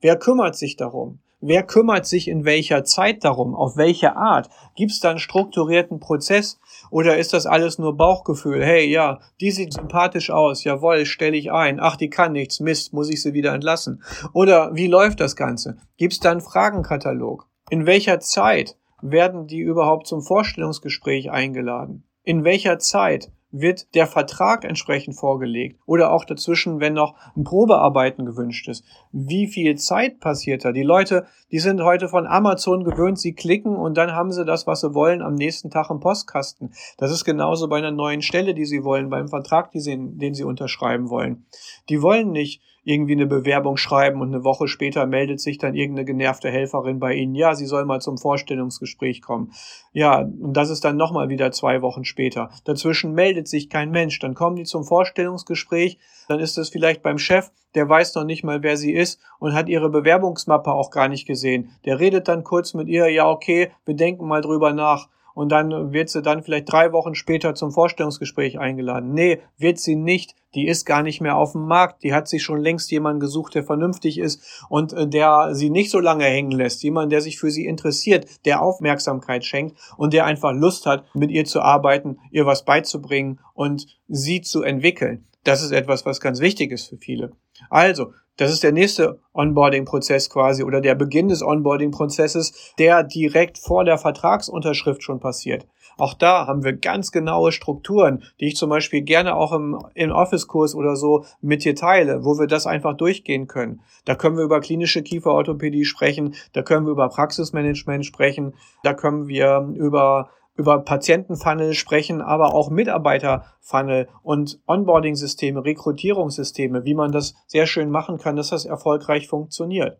Wer 0.00 0.16
kümmert 0.16 0.54
sich 0.54 0.76
darum? 0.76 1.18
Wer 1.40 1.62
kümmert 1.62 2.06
sich 2.06 2.28
in 2.28 2.44
welcher 2.44 2.84
Zeit 2.84 3.22
darum? 3.22 3.54
Auf 3.54 3.76
welche 3.76 4.16
Art? 4.16 4.48
Gibt 4.74 4.90
es 4.90 5.00
da 5.00 5.10
einen 5.10 5.18
strukturierten 5.18 6.00
Prozess? 6.00 6.58
Oder 6.90 7.18
ist 7.18 7.34
das 7.34 7.46
alles 7.46 7.78
nur 7.78 7.96
Bauchgefühl? 7.96 8.64
Hey, 8.64 8.90
ja, 8.90 9.20
die 9.40 9.50
sieht 9.50 9.74
sympathisch 9.74 10.30
aus. 10.30 10.64
Jawohl, 10.64 11.04
stelle 11.04 11.36
ich 11.36 11.52
ein. 11.52 11.78
Ach, 11.78 11.96
die 11.96 12.08
kann 12.08 12.32
nichts. 12.32 12.60
Mist, 12.60 12.94
muss 12.94 13.10
ich 13.10 13.22
sie 13.22 13.34
wieder 13.34 13.52
entlassen. 13.52 14.02
Oder 14.32 14.74
wie 14.74 14.86
läuft 14.86 15.20
das 15.20 15.36
Ganze? 15.36 15.76
Gibt 15.98 16.14
es 16.14 16.20
da 16.20 16.30
einen 16.30 16.40
Fragenkatalog? 16.40 17.46
In 17.68 17.84
welcher 17.84 18.20
Zeit 18.20 18.76
werden 19.10 19.46
die 19.46 19.60
überhaupt 19.60 20.06
zum 20.06 20.22
Vorstellungsgespräch 20.22 21.30
eingeladen? 21.30 22.04
In 22.22 22.44
welcher 22.44 22.78
Zeit 22.78 23.30
wird 23.60 23.94
der 23.94 24.06
Vertrag 24.06 24.64
entsprechend 24.64 25.16
vorgelegt 25.16 25.80
oder 25.86 26.12
auch 26.12 26.24
dazwischen, 26.24 26.80
wenn 26.80 26.94
noch 26.94 27.14
ein 27.36 27.44
Probearbeiten 27.44 28.26
gewünscht 28.26 28.68
ist. 28.68 28.84
Wie 29.12 29.46
viel 29.46 29.76
Zeit 29.76 30.20
passiert 30.20 30.64
da? 30.64 30.72
Die 30.72 30.82
Leute, 30.82 31.26
die 31.50 31.58
sind 31.58 31.82
heute 31.82 32.08
von 32.08 32.26
Amazon 32.26 32.84
gewöhnt, 32.84 33.18
sie 33.18 33.34
klicken 33.34 33.76
und 33.76 33.96
dann 33.96 34.12
haben 34.12 34.32
sie 34.32 34.44
das, 34.44 34.66
was 34.66 34.80
sie 34.80 34.94
wollen, 34.94 35.22
am 35.22 35.34
nächsten 35.34 35.70
Tag 35.70 35.90
im 35.90 36.00
Postkasten. 36.00 36.72
Das 36.98 37.10
ist 37.10 37.24
genauso 37.24 37.68
bei 37.68 37.78
einer 37.78 37.92
neuen 37.92 38.22
Stelle, 38.22 38.52
die 38.52 38.66
sie 38.66 38.84
wollen, 38.84 39.08
beim 39.08 39.28
Vertrag, 39.28 39.70
den 39.72 40.34
sie 40.34 40.44
unterschreiben 40.44 41.08
wollen. 41.08 41.46
Die 41.88 42.02
wollen 42.02 42.32
nicht 42.32 42.62
irgendwie 42.86 43.14
eine 43.14 43.26
Bewerbung 43.26 43.76
schreiben 43.76 44.20
und 44.20 44.32
eine 44.32 44.44
Woche 44.44 44.68
später 44.68 45.06
meldet 45.06 45.40
sich 45.40 45.58
dann 45.58 45.74
irgendeine 45.74 46.04
genervte 46.04 46.50
Helferin 46.50 47.00
bei 47.00 47.14
Ihnen, 47.14 47.34
ja, 47.34 47.56
sie 47.56 47.66
soll 47.66 47.84
mal 47.84 48.00
zum 48.00 48.16
Vorstellungsgespräch 48.16 49.22
kommen. 49.22 49.50
Ja, 49.92 50.20
und 50.20 50.52
das 50.52 50.70
ist 50.70 50.84
dann 50.84 50.96
nochmal 50.96 51.28
wieder 51.28 51.50
zwei 51.50 51.82
Wochen 51.82 52.04
später. 52.04 52.48
Dazwischen 52.64 53.12
meldet 53.12 53.48
sich 53.48 53.68
kein 53.68 53.90
Mensch. 53.90 54.20
Dann 54.20 54.34
kommen 54.34 54.54
die 54.54 54.62
zum 54.62 54.84
Vorstellungsgespräch, 54.84 55.98
dann 56.28 56.38
ist 56.38 56.58
es 56.58 56.68
vielleicht 56.68 57.02
beim 57.02 57.18
Chef, 57.18 57.50
der 57.74 57.88
weiß 57.88 58.14
noch 58.14 58.24
nicht 58.24 58.44
mal, 58.44 58.62
wer 58.62 58.76
sie 58.76 58.92
ist 58.92 59.20
und 59.40 59.52
hat 59.52 59.68
ihre 59.68 59.90
Bewerbungsmappe 59.90 60.70
auch 60.70 60.92
gar 60.92 61.08
nicht 61.08 61.26
gesehen. 61.26 61.72
Der 61.86 61.98
redet 61.98 62.28
dann 62.28 62.44
kurz 62.44 62.72
mit 62.72 62.86
ihr, 62.86 63.08
ja, 63.08 63.28
okay, 63.28 63.72
wir 63.84 63.96
denken 63.96 64.28
mal 64.28 64.42
drüber 64.42 64.72
nach 64.72 65.08
und 65.36 65.50
dann 65.50 65.92
wird 65.92 66.08
sie 66.08 66.22
dann 66.22 66.42
vielleicht 66.42 66.72
drei 66.72 66.92
Wochen 66.92 67.14
später 67.14 67.54
zum 67.54 67.70
Vorstellungsgespräch 67.70 68.58
eingeladen. 68.58 69.12
Nee, 69.12 69.42
wird 69.58 69.78
sie 69.78 69.94
nicht. 69.94 70.34
Die 70.54 70.66
ist 70.66 70.86
gar 70.86 71.02
nicht 71.02 71.20
mehr 71.20 71.36
auf 71.36 71.52
dem 71.52 71.66
Markt. 71.66 72.02
Die 72.02 72.14
hat 72.14 72.26
sich 72.26 72.42
schon 72.42 72.58
längst 72.58 72.90
jemanden 72.90 73.20
gesucht, 73.20 73.54
der 73.54 73.62
vernünftig 73.62 74.16
ist 74.16 74.64
und 74.70 74.94
äh, 74.94 75.06
der 75.06 75.50
sie 75.54 75.68
nicht 75.68 75.90
so 75.90 76.00
lange 76.00 76.24
hängen 76.24 76.52
lässt. 76.52 76.82
Jemand, 76.82 77.12
der 77.12 77.20
sich 77.20 77.38
für 77.38 77.50
sie 77.50 77.66
interessiert, 77.66 78.24
der 78.46 78.62
Aufmerksamkeit 78.62 79.44
schenkt 79.44 79.76
und 79.98 80.14
der 80.14 80.24
einfach 80.24 80.54
Lust 80.54 80.86
hat, 80.86 81.04
mit 81.14 81.30
ihr 81.30 81.44
zu 81.44 81.60
arbeiten, 81.60 82.18
ihr 82.30 82.46
was 82.46 82.64
beizubringen 82.64 83.38
und 83.52 83.86
sie 84.08 84.40
zu 84.40 84.62
entwickeln. 84.62 85.26
Das 85.46 85.62
ist 85.62 85.70
etwas, 85.70 86.04
was 86.04 86.20
ganz 86.20 86.40
wichtig 86.40 86.72
ist 86.72 86.88
für 86.88 86.96
viele. 86.96 87.30
Also, 87.70 88.12
das 88.36 88.52
ist 88.52 88.64
der 88.64 88.72
nächste 88.72 89.20
Onboarding-Prozess 89.32 90.28
quasi 90.28 90.64
oder 90.64 90.80
der 90.80 90.96
Beginn 90.96 91.28
des 91.28 91.40
Onboarding-Prozesses, 91.40 92.74
der 92.80 93.04
direkt 93.04 93.56
vor 93.56 93.84
der 93.84 93.96
Vertragsunterschrift 93.96 95.04
schon 95.04 95.20
passiert. 95.20 95.64
Auch 95.98 96.14
da 96.14 96.48
haben 96.48 96.64
wir 96.64 96.72
ganz 96.72 97.12
genaue 97.12 97.52
Strukturen, 97.52 98.24
die 98.40 98.48
ich 98.48 98.56
zum 98.56 98.70
Beispiel 98.70 99.02
gerne 99.02 99.36
auch 99.36 99.52
im, 99.52 99.78
im 99.94 100.10
Office-Kurs 100.10 100.74
oder 100.74 100.96
so 100.96 101.24
mit 101.40 101.64
dir 101.64 101.76
teile, 101.76 102.24
wo 102.24 102.40
wir 102.40 102.48
das 102.48 102.66
einfach 102.66 102.96
durchgehen 102.96 103.46
können. 103.46 103.82
Da 104.04 104.16
können 104.16 104.36
wir 104.36 104.44
über 104.44 104.60
klinische 104.60 105.04
Kieferorthopädie 105.04 105.84
sprechen, 105.84 106.34
da 106.54 106.62
können 106.62 106.86
wir 106.86 106.92
über 106.92 107.08
Praxismanagement 107.08 108.04
sprechen, 108.04 108.54
da 108.82 108.94
können 108.94 109.28
wir 109.28 109.70
über 109.76 110.28
über 110.56 110.80
Patientenfunnel 110.80 111.74
sprechen, 111.74 112.22
aber 112.22 112.54
auch 112.54 112.70
Mitarbeiterfunnel 112.70 114.08
und 114.22 114.60
Onboarding-Systeme, 114.66 115.64
Rekrutierungssysteme, 115.64 116.84
wie 116.84 116.94
man 116.94 117.10
das 117.12 117.34
sehr 117.46 117.66
schön 117.66 117.90
machen 117.90 118.18
kann, 118.18 118.36
dass 118.36 118.50
das 118.50 118.64
erfolgreich 118.64 119.28
funktioniert. 119.28 119.98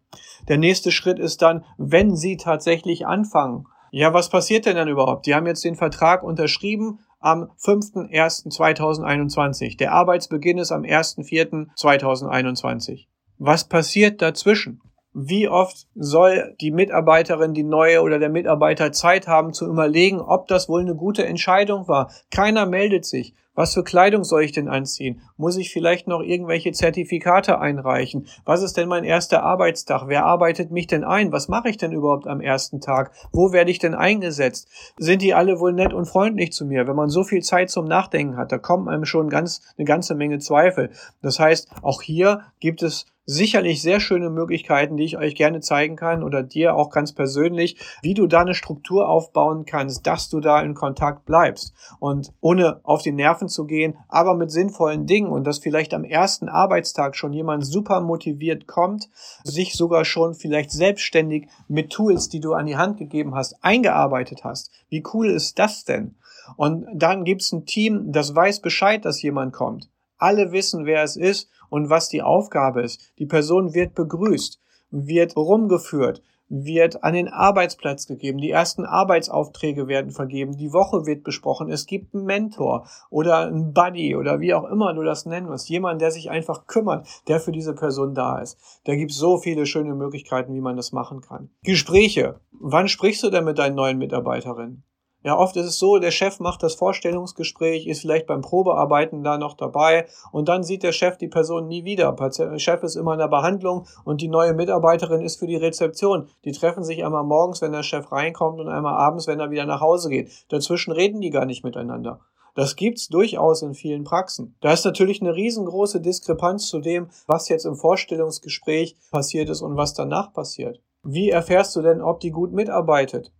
Der 0.48 0.58
nächste 0.58 0.92
Schritt 0.92 1.18
ist 1.18 1.42
dann, 1.42 1.64
wenn 1.76 2.14
Sie 2.16 2.36
tatsächlich 2.36 3.06
anfangen. 3.06 3.66
Ja, 3.90 4.12
was 4.12 4.30
passiert 4.30 4.66
denn 4.66 4.76
dann 4.76 4.88
überhaupt? 4.88 5.26
Die 5.26 5.34
haben 5.34 5.46
jetzt 5.46 5.64
den 5.64 5.74
Vertrag 5.76 6.22
unterschrieben 6.22 7.00
am 7.20 7.50
5.1.2021. 7.58 9.78
Der 9.78 9.92
Arbeitsbeginn 9.92 10.58
ist 10.58 10.72
am 10.72 10.82
1.4.2021. 10.82 13.06
Was 13.38 13.64
passiert 13.64 14.20
dazwischen? 14.22 14.80
Wie 15.18 15.48
oft 15.48 15.86
soll 15.94 16.54
die 16.60 16.70
Mitarbeiterin, 16.70 17.54
die 17.54 17.62
neue 17.62 18.02
oder 18.02 18.18
der 18.18 18.28
Mitarbeiter 18.28 18.92
Zeit 18.92 19.26
haben 19.26 19.54
zu 19.54 19.66
überlegen, 19.66 20.20
ob 20.20 20.46
das 20.46 20.68
wohl 20.68 20.82
eine 20.82 20.94
gute 20.94 21.24
Entscheidung 21.24 21.88
war. 21.88 22.10
Keiner 22.30 22.66
meldet 22.66 23.06
sich. 23.06 23.34
Was 23.54 23.72
für 23.72 23.82
Kleidung 23.82 24.22
soll 24.22 24.42
ich 24.42 24.52
denn 24.52 24.68
anziehen? 24.68 25.22
Muss 25.38 25.56
ich 25.56 25.72
vielleicht 25.72 26.06
noch 26.06 26.20
irgendwelche 26.20 26.72
Zertifikate 26.72 27.58
einreichen? 27.58 28.26
Was 28.44 28.62
ist 28.62 28.76
denn 28.76 28.90
mein 28.90 29.04
erster 29.04 29.42
Arbeitstag? 29.42 30.08
Wer 30.08 30.26
arbeitet 30.26 30.70
mich 30.70 30.86
denn 30.86 31.04
ein? 31.04 31.32
Was 31.32 31.48
mache 31.48 31.70
ich 31.70 31.78
denn 31.78 31.92
überhaupt 31.92 32.26
am 32.26 32.42
ersten 32.42 32.82
Tag? 32.82 33.12
Wo 33.32 33.52
werde 33.52 33.70
ich 33.70 33.78
denn 33.78 33.94
eingesetzt? 33.94 34.68
Sind 34.98 35.22
die 35.22 35.32
alle 35.32 35.58
wohl 35.58 35.72
nett 35.72 35.94
und 35.94 36.04
freundlich 36.04 36.52
zu 36.52 36.66
mir? 36.66 36.86
Wenn 36.86 36.96
man 36.96 37.08
so 37.08 37.24
viel 37.24 37.42
Zeit 37.42 37.70
zum 37.70 37.86
Nachdenken 37.86 38.36
hat, 38.36 38.52
da 38.52 38.58
kommen 38.58 38.90
einem 38.90 39.06
schon 39.06 39.30
ganz, 39.30 39.62
eine 39.78 39.86
ganze 39.86 40.14
Menge 40.14 40.38
Zweifel. 40.38 40.90
Das 41.22 41.40
heißt, 41.40 41.70
auch 41.80 42.02
hier 42.02 42.42
gibt 42.60 42.82
es 42.82 43.06
sicherlich 43.26 43.82
sehr 43.82 43.98
schöne 43.98 44.30
Möglichkeiten, 44.30 44.96
die 44.96 45.04
ich 45.04 45.18
euch 45.18 45.34
gerne 45.34 45.60
zeigen 45.60 45.96
kann 45.96 46.22
oder 46.22 46.44
dir 46.44 46.76
auch 46.76 46.90
ganz 46.90 47.12
persönlich, 47.12 47.76
wie 48.00 48.14
du 48.14 48.28
da 48.28 48.40
eine 48.40 48.54
Struktur 48.54 49.08
aufbauen 49.08 49.66
kannst, 49.66 50.06
dass 50.06 50.28
du 50.28 50.40
da 50.40 50.60
in 50.62 50.74
Kontakt 50.74 51.26
bleibst 51.26 51.74
und 51.98 52.32
ohne 52.40 52.80
auf 52.84 53.02
die 53.02 53.12
Nerven 53.12 53.48
zu 53.48 53.66
gehen, 53.66 53.98
aber 54.08 54.34
mit 54.34 54.52
sinnvollen 54.52 55.06
Dingen 55.06 55.28
und 55.28 55.44
dass 55.44 55.58
vielleicht 55.58 55.92
am 55.92 56.04
ersten 56.04 56.48
Arbeitstag 56.48 57.16
schon 57.16 57.32
jemand 57.32 57.66
super 57.66 58.00
motiviert 58.00 58.68
kommt, 58.68 59.10
sich 59.42 59.74
sogar 59.74 60.04
schon 60.04 60.34
vielleicht 60.34 60.70
selbstständig 60.70 61.48
mit 61.66 61.90
Tools, 61.90 62.28
die 62.28 62.40
du 62.40 62.52
an 62.52 62.66
die 62.66 62.76
Hand 62.76 62.96
gegeben 62.96 63.34
hast, 63.34 63.56
eingearbeitet 63.62 64.44
hast. 64.44 64.70
Wie 64.88 65.02
cool 65.12 65.26
ist 65.30 65.58
das 65.58 65.84
denn? 65.84 66.14
Und 66.56 66.86
dann 66.94 67.24
gibt's 67.24 67.50
ein 67.50 67.66
Team, 67.66 68.12
das 68.12 68.34
weiß 68.34 68.60
Bescheid, 68.60 69.04
dass 69.04 69.20
jemand 69.20 69.52
kommt. 69.52 69.90
Alle 70.18 70.52
wissen, 70.52 70.86
wer 70.86 71.02
es 71.02 71.16
ist 71.16 71.50
und 71.68 71.90
was 71.90 72.08
die 72.08 72.22
Aufgabe 72.22 72.82
ist. 72.82 73.12
Die 73.18 73.26
Person 73.26 73.74
wird 73.74 73.94
begrüßt, 73.94 74.60
wird 74.90 75.36
rumgeführt, 75.36 76.22
wird 76.48 77.02
an 77.02 77.14
den 77.14 77.28
Arbeitsplatz 77.28 78.06
gegeben. 78.06 78.38
Die 78.38 78.50
ersten 78.50 78.84
Arbeitsaufträge 78.84 79.88
werden 79.88 80.12
vergeben. 80.12 80.56
Die 80.56 80.72
Woche 80.72 81.06
wird 81.06 81.24
besprochen. 81.24 81.70
Es 81.70 81.86
gibt 81.86 82.14
einen 82.14 82.24
Mentor 82.24 82.86
oder 83.10 83.46
einen 83.46 83.72
Buddy 83.72 84.16
oder 84.16 84.40
wie 84.40 84.54
auch 84.54 84.64
immer 84.64 84.94
du 84.94 85.02
das 85.02 85.26
nennen 85.26 85.48
wirst. 85.48 85.68
Jemand, 85.68 86.00
der 86.00 86.10
sich 86.10 86.30
einfach 86.30 86.66
kümmert, 86.66 87.06
der 87.28 87.40
für 87.40 87.52
diese 87.52 87.74
Person 87.74 88.14
da 88.14 88.38
ist. 88.38 88.58
Da 88.84 88.94
gibt 88.94 89.10
es 89.10 89.16
so 89.16 89.38
viele 89.38 89.66
schöne 89.66 89.94
Möglichkeiten, 89.94 90.54
wie 90.54 90.60
man 90.60 90.76
das 90.76 90.92
machen 90.92 91.20
kann. 91.20 91.50
Gespräche. 91.62 92.40
Wann 92.52 92.88
sprichst 92.88 93.22
du 93.22 93.30
denn 93.30 93.44
mit 93.44 93.58
deinen 93.58 93.74
neuen 93.74 93.98
Mitarbeiterinnen? 93.98 94.84
Ja, 95.26 95.36
oft 95.36 95.56
ist 95.56 95.66
es 95.66 95.80
so, 95.80 95.98
der 95.98 96.12
Chef 96.12 96.38
macht 96.38 96.62
das 96.62 96.76
Vorstellungsgespräch, 96.76 97.88
ist 97.88 98.02
vielleicht 98.02 98.28
beim 98.28 98.42
Probearbeiten 98.42 99.24
da 99.24 99.38
noch 99.38 99.54
dabei 99.54 100.06
und 100.30 100.48
dann 100.48 100.62
sieht 100.62 100.84
der 100.84 100.92
Chef 100.92 101.16
die 101.16 101.26
Person 101.26 101.66
nie 101.66 101.82
wieder. 101.82 102.12
Der 102.12 102.58
Chef 102.60 102.84
ist 102.84 102.94
immer 102.94 103.14
in 103.14 103.18
der 103.18 103.26
Behandlung 103.26 103.88
und 104.04 104.20
die 104.20 104.28
neue 104.28 104.54
Mitarbeiterin 104.54 105.22
ist 105.22 105.40
für 105.40 105.48
die 105.48 105.56
Rezeption. 105.56 106.28
Die 106.44 106.52
treffen 106.52 106.84
sich 106.84 107.04
einmal 107.04 107.24
morgens, 107.24 107.60
wenn 107.60 107.72
der 107.72 107.82
Chef 107.82 108.12
reinkommt 108.12 108.60
und 108.60 108.68
einmal 108.68 108.94
abends, 108.94 109.26
wenn 109.26 109.40
er 109.40 109.50
wieder 109.50 109.66
nach 109.66 109.80
Hause 109.80 110.10
geht. 110.10 110.30
Dazwischen 110.48 110.92
reden 110.92 111.20
die 111.20 111.30
gar 111.30 111.44
nicht 111.44 111.64
miteinander. 111.64 112.20
Das 112.54 112.76
gibt's 112.76 113.08
durchaus 113.08 113.62
in 113.62 113.74
vielen 113.74 114.04
Praxen. 114.04 114.54
Da 114.60 114.72
ist 114.72 114.84
natürlich 114.84 115.20
eine 115.20 115.34
riesengroße 115.34 116.00
Diskrepanz 116.00 116.68
zu 116.68 116.78
dem, 116.78 117.08
was 117.26 117.48
jetzt 117.48 117.66
im 117.66 117.74
Vorstellungsgespräch 117.74 118.94
passiert 119.10 119.50
ist 119.50 119.62
und 119.62 119.76
was 119.76 119.92
danach 119.92 120.32
passiert. 120.32 120.80
Wie 121.02 121.30
erfährst 121.30 121.74
du 121.74 121.82
denn, 121.82 122.00
ob 122.00 122.20
die 122.20 122.30
gut 122.30 122.52
mitarbeitet? 122.52 123.32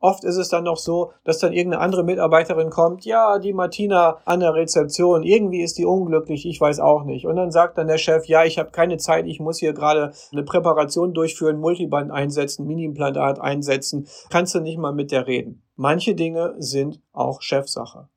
Oft 0.00 0.22
ist 0.22 0.36
es 0.36 0.48
dann 0.48 0.64
noch 0.64 0.76
so, 0.76 1.12
dass 1.24 1.38
dann 1.38 1.52
irgendeine 1.52 1.82
andere 1.82 2.04
Mitarbeiterin 2.04 2.70
kommt, 2.70 3.04
ja, 3.04 3.38
die 3.40 3.52
Martina 3.52 4.18
an 4.24 4.40
der 4.40 4.54
Rezeption, 4.54 5.24
irgendwie 5.24 5.62
ist 5.62 5.76
die 5.76 5.86
unglücklich, 5.86 6.46
ich 6.46 6.60
weiß 6.60 6.78
auch 6.78 7.04
nicht. 7.04 7.26
Und 7.26 7.34
dann 7.34 7.50
sagt 7.50 7.78
dann 7.78 7.88
der 7.88 7.98
Chef, 7.98 8.26
ja, 8.26 8.44
ich 8.44 8.58
habe 8.58 8.70
keine 8.70 8.98
Zeit, 8.98 9.26
ich 9.26 9.40
muss 9.40 9.58
hier 9.58 9.72
gerade 9.72 10.12
eine 10.30 10.44
Präparation 10.44 11.14
durchführen, 11.14 11.58
Multiband 11.58 12.12
einsetzen, 12.12 12.66
Mini-Implantat 12.66 13.40
einsetzen, 13.40 14.06
kannst 14.30 14.54
du 14.54 14.60
nicht 14.60 14.78
mal 14.78 14.92
mit 14.92 15.10
der 15.10 15.26
reden. 15.26 15.62
Manche 15.74 16.14
Dinge 16.14 16.54
sind 16.58 17.00
auch 17.12 17.42
Chefsache. 17.42 18.08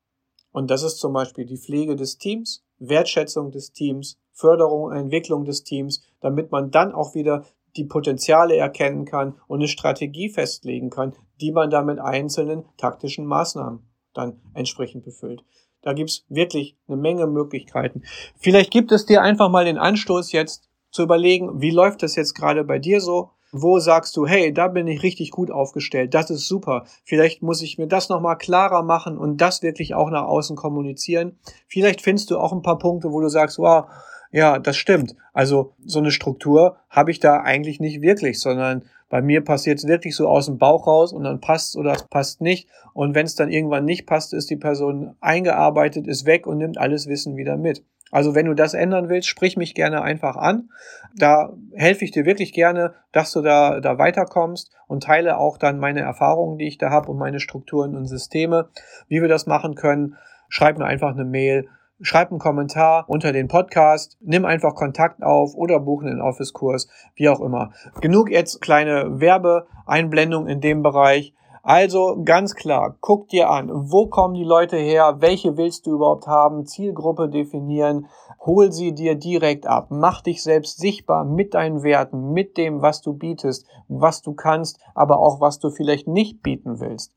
Und 0.52 0.70
das 0.70 0.84
ist 0.84 0.98
zum 0.98 1.12
Beispiel 1.12 1.46
die 1.46 1.56
Pflege 1.56 1.96
des 1.96 2.18
Teams, 2.18 2.64
Wertschätzung 2.78 3.50
des 3.50 3.72
Teams, 3.72 4.18
Förderung 4.32 4.84
und 4.84 4.96
Entwicklung 4.96 5.44
des 5.44 5.64
Teams, 5.64 6.02
damit 6.20 6.52
man 6.52 6.70
dann 6.70 6.92
auch 6.92 7.14
wieder 7.14 7.44
die 7.76 7.84
Potenziale 7.84 8.56
erkennen 8.56 9.04
kann 9.04 9.34
und 9.46 9.60
eine 9.60 9.68
Strategie 9.68 10.28
festlegen 10.28 10.90
kann, 10.90 11.14
die 11.40 11.52
man 11.52 11.70
dann 11.70 11.86
mit 11.86 11.98
einzelnen 11.98 12.64
taktischen 12.76 13.26
Maßnahmen 13.26 13.80
dann 14.14 14.40
entsprechend 14.54 15.04
befüllt. 15.04 15.42
Da 15.82 15.92
gibt's 15.94 16.24
wirklich 16.28 16.76
eine 16.86 16.96
Menge 16.96 17.26
Möglichkeiten. 17.26 18.02
Vielleicht 18.38 18.70
gibt 18.70 18.92
es 18.92 19.06
dir 19.06 19.22
einfach 19.22 19.48
mal 19.48 19.64
den 19.64 19.78
Anstoß 19.78 20.32
jetzt 20.32 20.68
zu 20.90 21.02
überlegen, 21.02 21.60
wie 21.60 21.70
läuft 21.70 22.02
das 22.02 22.14
jetzt 22.14 22.34
gerade 22.34 22.64
bei 22.64 22.78
dir 22.78 23.00
so? 23.00 23.30
Wo 23.54 23.78
sagst 23.80 24.16
du, 24.16 24.26
hey, 24.26 24.52
da 24.52 24.68
bin 24.68 24.86
ich 24.86 25.02
richtig 25.02 25.30
gut 25.30 25.50
aufgestellt, 25.50 26.14
das 26.14 26.30
ist 26.30 26.48
super. 26.48 26.86
Vielleicht 27.04 27.42
muss 27.42 27.60
ich 27.60 27.76
mir 27.76 27.86
das 27.86 28.08
nochmal 28.08 28.38
klarer 28.38 28.82
machen 28.82 29.18
und 29.18 29.38
das 29.42 29.62
wirklich 29.62 29.94
auch 29.94 30.08
nach 30.08 30.24
außen 30.24 30.56
kommunizieren. 30.56 31.38
Vielleicht 31.66 32.00
findest 32.00 32.30
du 32.30 32.38
auch 32.38 32.52
ein 32.52 32.62
paar 32.62 32.78
Punkte, 32.78 33.12
wo 33.12 33.20
du 33.20 33.28
sagst, 33.28 33.58
wow, 33.58 33.86
ja, 34.32 34.58
das 34.58 34.76
stimmt. 34.76 35.14
Also 35.32 35.74
so 35.84 35.98
eine 35.98 36.10
Struktur 36.10 36.78
habe 36.88 37.10
ich 37.10 37.20
da 37.20 37.40
eigentlich 37.42 37.80
nicht 37.80 38.00
wirklich, 38.00 38.40
sondern 38.40 38.84
bei 39.10 39.20
mir 39.20 39.44
passiert 39.44 39.78
es 39.78 39.86
wirklich 39.86 40.16
so 40.16 40.26
aus 40.26 40.46
dem 40.46 40.56
Bauch 40.56 40.86
raus 40.86 41.12
und 41.12 41.24
dann 41.24 41.40
passt 41.40 41.76
oder 41.76 41.92
es 41.92 42.04
passt 42.04 42.40
nicht. 42.40 42.66
Und 42.94 43.14
wenn 43.14 43.26
es 43.26 43.34
dann 43.34 43.50
irgendwann 43.50 43.84
nicht 43.84 44.06
passt, 44.06 44.32
ist 44.32 44.48
die 44.48 44.56
Person 44.56 45.14
eingearbeitet, 45.20 46.06
ist 46.06 46.24
weg 46.24 46.46
und 46.46 46.58
nimmt 46.58 46.78
alles 46.78 47.06
Wissen 47.08 47.36
wieder 47.36 47.58
mit. 47.58 47.84
Also 48.10 48.34
wenn 48.34 48.46
du 48.46 48.54
das 48.54 48.72
ändern 48.72 49.10
willst, 49.10 49.28
sprich 49.28 49.58
mich 49.58 49.74
gerne 49.74 50.00
einfach 50.00 50.36
an. 50.36 50.70
Da 51.14 51.52
helfe 51.74 52.04
ich 52.04 52.10
dir 52.10 52.24
wirklich 52.24 52.54
gerne, 52.54 52.94
dass 53.10 53.32
du 53.32 53.42
da, 53.42 53.80
da 53.80 53.98
weiterkommst 53.98 54.70
und 54.86 55.02
teile 55.02 55.36
auch 55.36 55.58
dann 55.58 55.78
meine 55.78 56.00
Erfahrungen, 56.00 56.56
die 56.56 56.68
ich 56.68 56.78
da 56.78 56.88
habe 56.88 57.10
und 57.10 57.18
meine 57.18 57.40
Strukturen 57.40 57.94
und 57.96 58.06
Systeme, 58.06 58.68
wie 59.08 59.20
wir 59.20 59.28
das 59.28 59.46
machen 59.46 59.74
können. 59.74 60.16
Schreib 60.48 60.78
mir 60.78 60.86
einfach 60.86 61.12
eine 61.12 61.24
Mail 61.24 61.68
schreib 62.02 62.30
einen 62.30 62.40
Kommentar 62.40 63.04
unter 63.08 63.32
den 63.32 63.48
Podcast, 63.48 64.18
nimm 64.20 64.44
einfach 64.44 64.74
Kontakt 64.74 65.22
auf 65.22 65.54
oder 65.54 65.80
buchen 65.80 66.08
einen 66.08 66.20
Office-Kurs, 66.20 66.88
wie 67.14 67.28
auch 67.28 67.40
immer. 67.40 67.70
Genug 68.00 68.30
jetzt 68.30 68.60
kleine 68.60 69.20
Werbeeinblendung 69.20 70.46
in 70.48 70.60
dem 70.60 70.82
Bereich. 70.82 71.32
Also 71.62 72.20
ganz 72.24 72.56
klar, 72.56 72.96
guck 73.00 73.28
dir 73.28 73.48
an, 73.48 73.70
wo 73.72 74.08
kommen 74.08 74.34
die 74.34 74.42
Leute 74.42 74.76
her, 74.76 75.18
welche 75.20 75.56
willst 75.56 75.86
du 75.86 75.92
überhaupt 75.92 76.26
haben, 76.26 76.66
Zielgruppe 76.66 77.28
definieren, 77.28 78.08
hol 78.44 78.72
sie 78.72 78.92
dir 78.92 79.14
direkt 79.14 79.68
ab, 79.68 79.86
mach 79.90 80.22
dich 80.22 80.42
selbst 80.42 80.80
sichtbar 80.80 81.24
mit 81.24 81.54
deinen 81.54 81.84
Werten, 81.84 82.32
mit 82.32 82.56
dem, 82.56 82.82
was 82.82 83.00
du 83.00 83.12
bietest, 83.12 83.64
was 83.86 84.22
du 84.22 84.34
kannst, 84.34 84.80
aber 84.96 85.20
auch 85.20 85.40
was 85.40 85.60
du 85.60 85.70
vielleicht 85.70 86.08
nicht 86.08 86.42
bieten 86.42 86.80
willst 86.80 87.14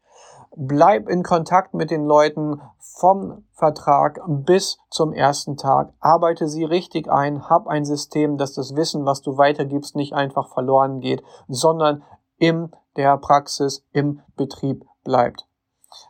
bleib 0.55 1.07
in 1.09 1.23
Kontakt 1.23 1.73
mit 1.73 1.91
den 1.91 2.05
Leuten 2.05 2.61
vom 2.79 3.43
Vertrag 3.53 4.19
bis 4.27 4.77
zum 4.89 5.13
ersten 5.13 5.57
Tag. 5.57 5.93
Arbeite 5.99 6.47
sie 6.47 6.63
richtig 6.63 7.09
ein, 7.09 7.49
hab 7.49 7.67
ein 7.67 7.85
System, 7.85 8.37
dass 8.37 8.53
das 8.53 8.75
Wissen, 8.75 9.05
was 9.05 9.21
du 9.21 9.37
weitergibst, 9.37 9.95
nicht 9.95 10.13
einfach 10.13 10.49
verloren 10.49 10.99
geht, 10.99 11.23
sondern 11.47 12.03
in 12.37 12.71
der 12.95 13.17
Praxis, 13.17 13.85
im 13.91 14.21
Betrieb 14.35 14.85
bleibt. 15.03 15.45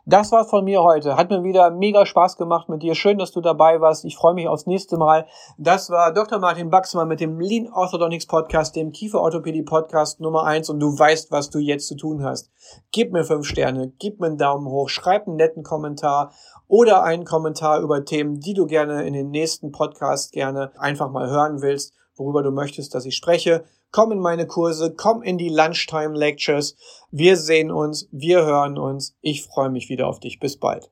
Das 0.04 0.32
war's 0.32 0.50
von 0.50 0.64
mir 0.64 0.82
heute. 0.82 1.16
Hat 1.16 1.30
mir 1.30 1.42
wieder 1.42 1.70
mega 1.70 2.06
Spaß 2.06 2.36
gemacht 2.36 2.68
mit 2.68 2.82
dir. 2.82 2.94
Schön, 2.94 3.18
dass 3.18 3.32
du 3.32 3.40
dabei 3.40 3.80
warst. 3.80 4.04
Ich 4.04 4.16
freue 4.16 4.34
mich 4.34 4.48
aufs 4.48 4.66
nächste 4.66 4.96
Mal. 4.96 5.26
Das 5.58 5.90
war 5.90 6.12
Dr. 6.12 6.38
Martin 6.38 6.70
Baxmann 6.70 7.08
mit 7.08 7.20
dem 7.20 7.40
Lean 7.40 7.68
Orthodontics 7.72 8.26
Podcast, 8.26 8.76
dem 8.76 8.92
Kieferorthopädie 8.92 9.62
Podcast 9.62 10.20
Nummer 10.20 10.44
eins 10.44 10.70
und 10.70 10.80
du 10.80 10.98
weißt, 10.98 11.30
was 11.32 11.50
du 11.50 11.58
jetzt 11.58 11.88
zu 11.88 11.96
tun 11.96 12.22
hast. 12.22 12.50
Gib 12.92 13.12
mir 13.12 13.24
fünf 13.24 13.46
Sterne, 13.46 13.92
gib 13.98 14.20
mir 14.20 14.26
einen 14.26 14.38
Daumen 14.38 14.68
hoch, 14.68 14.88
schreib 14.88 15.26
einen 15.26 15.36
netten 15.36 15.62
Kommentar 15.62 16.32
oder 16.68 17.02
einen 17.02 17.24
Kommentar 17.24 17.80
über 17.80 18.04
Themen, 18.04 18.40
die 18.40 18.54
du 18.54 18.66
gerne 18.66 19.06
in 19.06 19.12
den 19.12 19.30
nächsten 19.30 19.72
Podcast 19.72 20.32
gerne 20.32 20.72
einfach 20.78 21.10
mal 21.10 21.28
hören 21.28 21.62
willst, 21.62 21.94
worüber 22.16 22.42
du 22.42 22.50
möchtest, 22.50 22.94
dass 22.94 23.06
ich 23.06 23.16
spreche 23.16 23.64
komm 23.96 24.12
in 24.12 24.20
meine 24.20 24.46
Kurse, 24.46 24.92
komm 24.94 25.22
in 25.22 25.38
die 25.38 25.48
Lunchtime 25.48 26.14
Lectures. 26.14 26.76
Wir 27.10 27.38
sehen 27.38 27.70
uns, 27.70 28.06
wir 28.12 28.44
hören 28.44 28.76
uns. 28.78 29.14
Ich 29.22 29.42
freue 29.44 29.70
mich 29.70 29.88
wieder 29.88 30.06
auf 30.06 30.20
dich. 30.20 30.38
Bis 30.38 30.58
bald. 30.58 30.90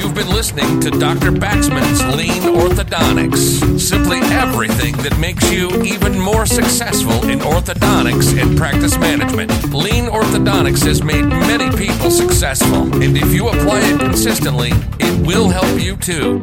You've 0.00 0.14
been 0.14 0.34
listening 0.34 0.80
to 0.80 0.90
Dr. 0.90 1.30
Baxman's 1.30 2.02
Lean 2.16 2.56
Orthodontics. 2.56 3.78
Simply 3.78 4.20
everything 4.32 4.96
that 5.02 5.18
makes 5.18 5.52
you 5.52 5.68
even 5.82 6.18
more 6.18 6.46
successful 6.46 7.28
in 7.28 7.40
orthodontics 7.40 8.32
and 8.40 8.56
practice 8.56 8.98
management. 8.98 9.50
Lean 9.74 10.06
Orthodontics 10.06 10.82
has 10.86 11.02
made 11.02 11.26
many 11.26 11.68
people 11.76 12.10
successful, 12.10 12.84
and 13.02 13.18
if 13.18 13.34
you 13.34 13.48
apply 13.48 13.80
it 13.80 14.00
consistently, 14.00 14.70
it 14.98 15.26
will 15.26 15.50
help 15.50 15.78
you 15.78 15.94
too. 15.96 16.42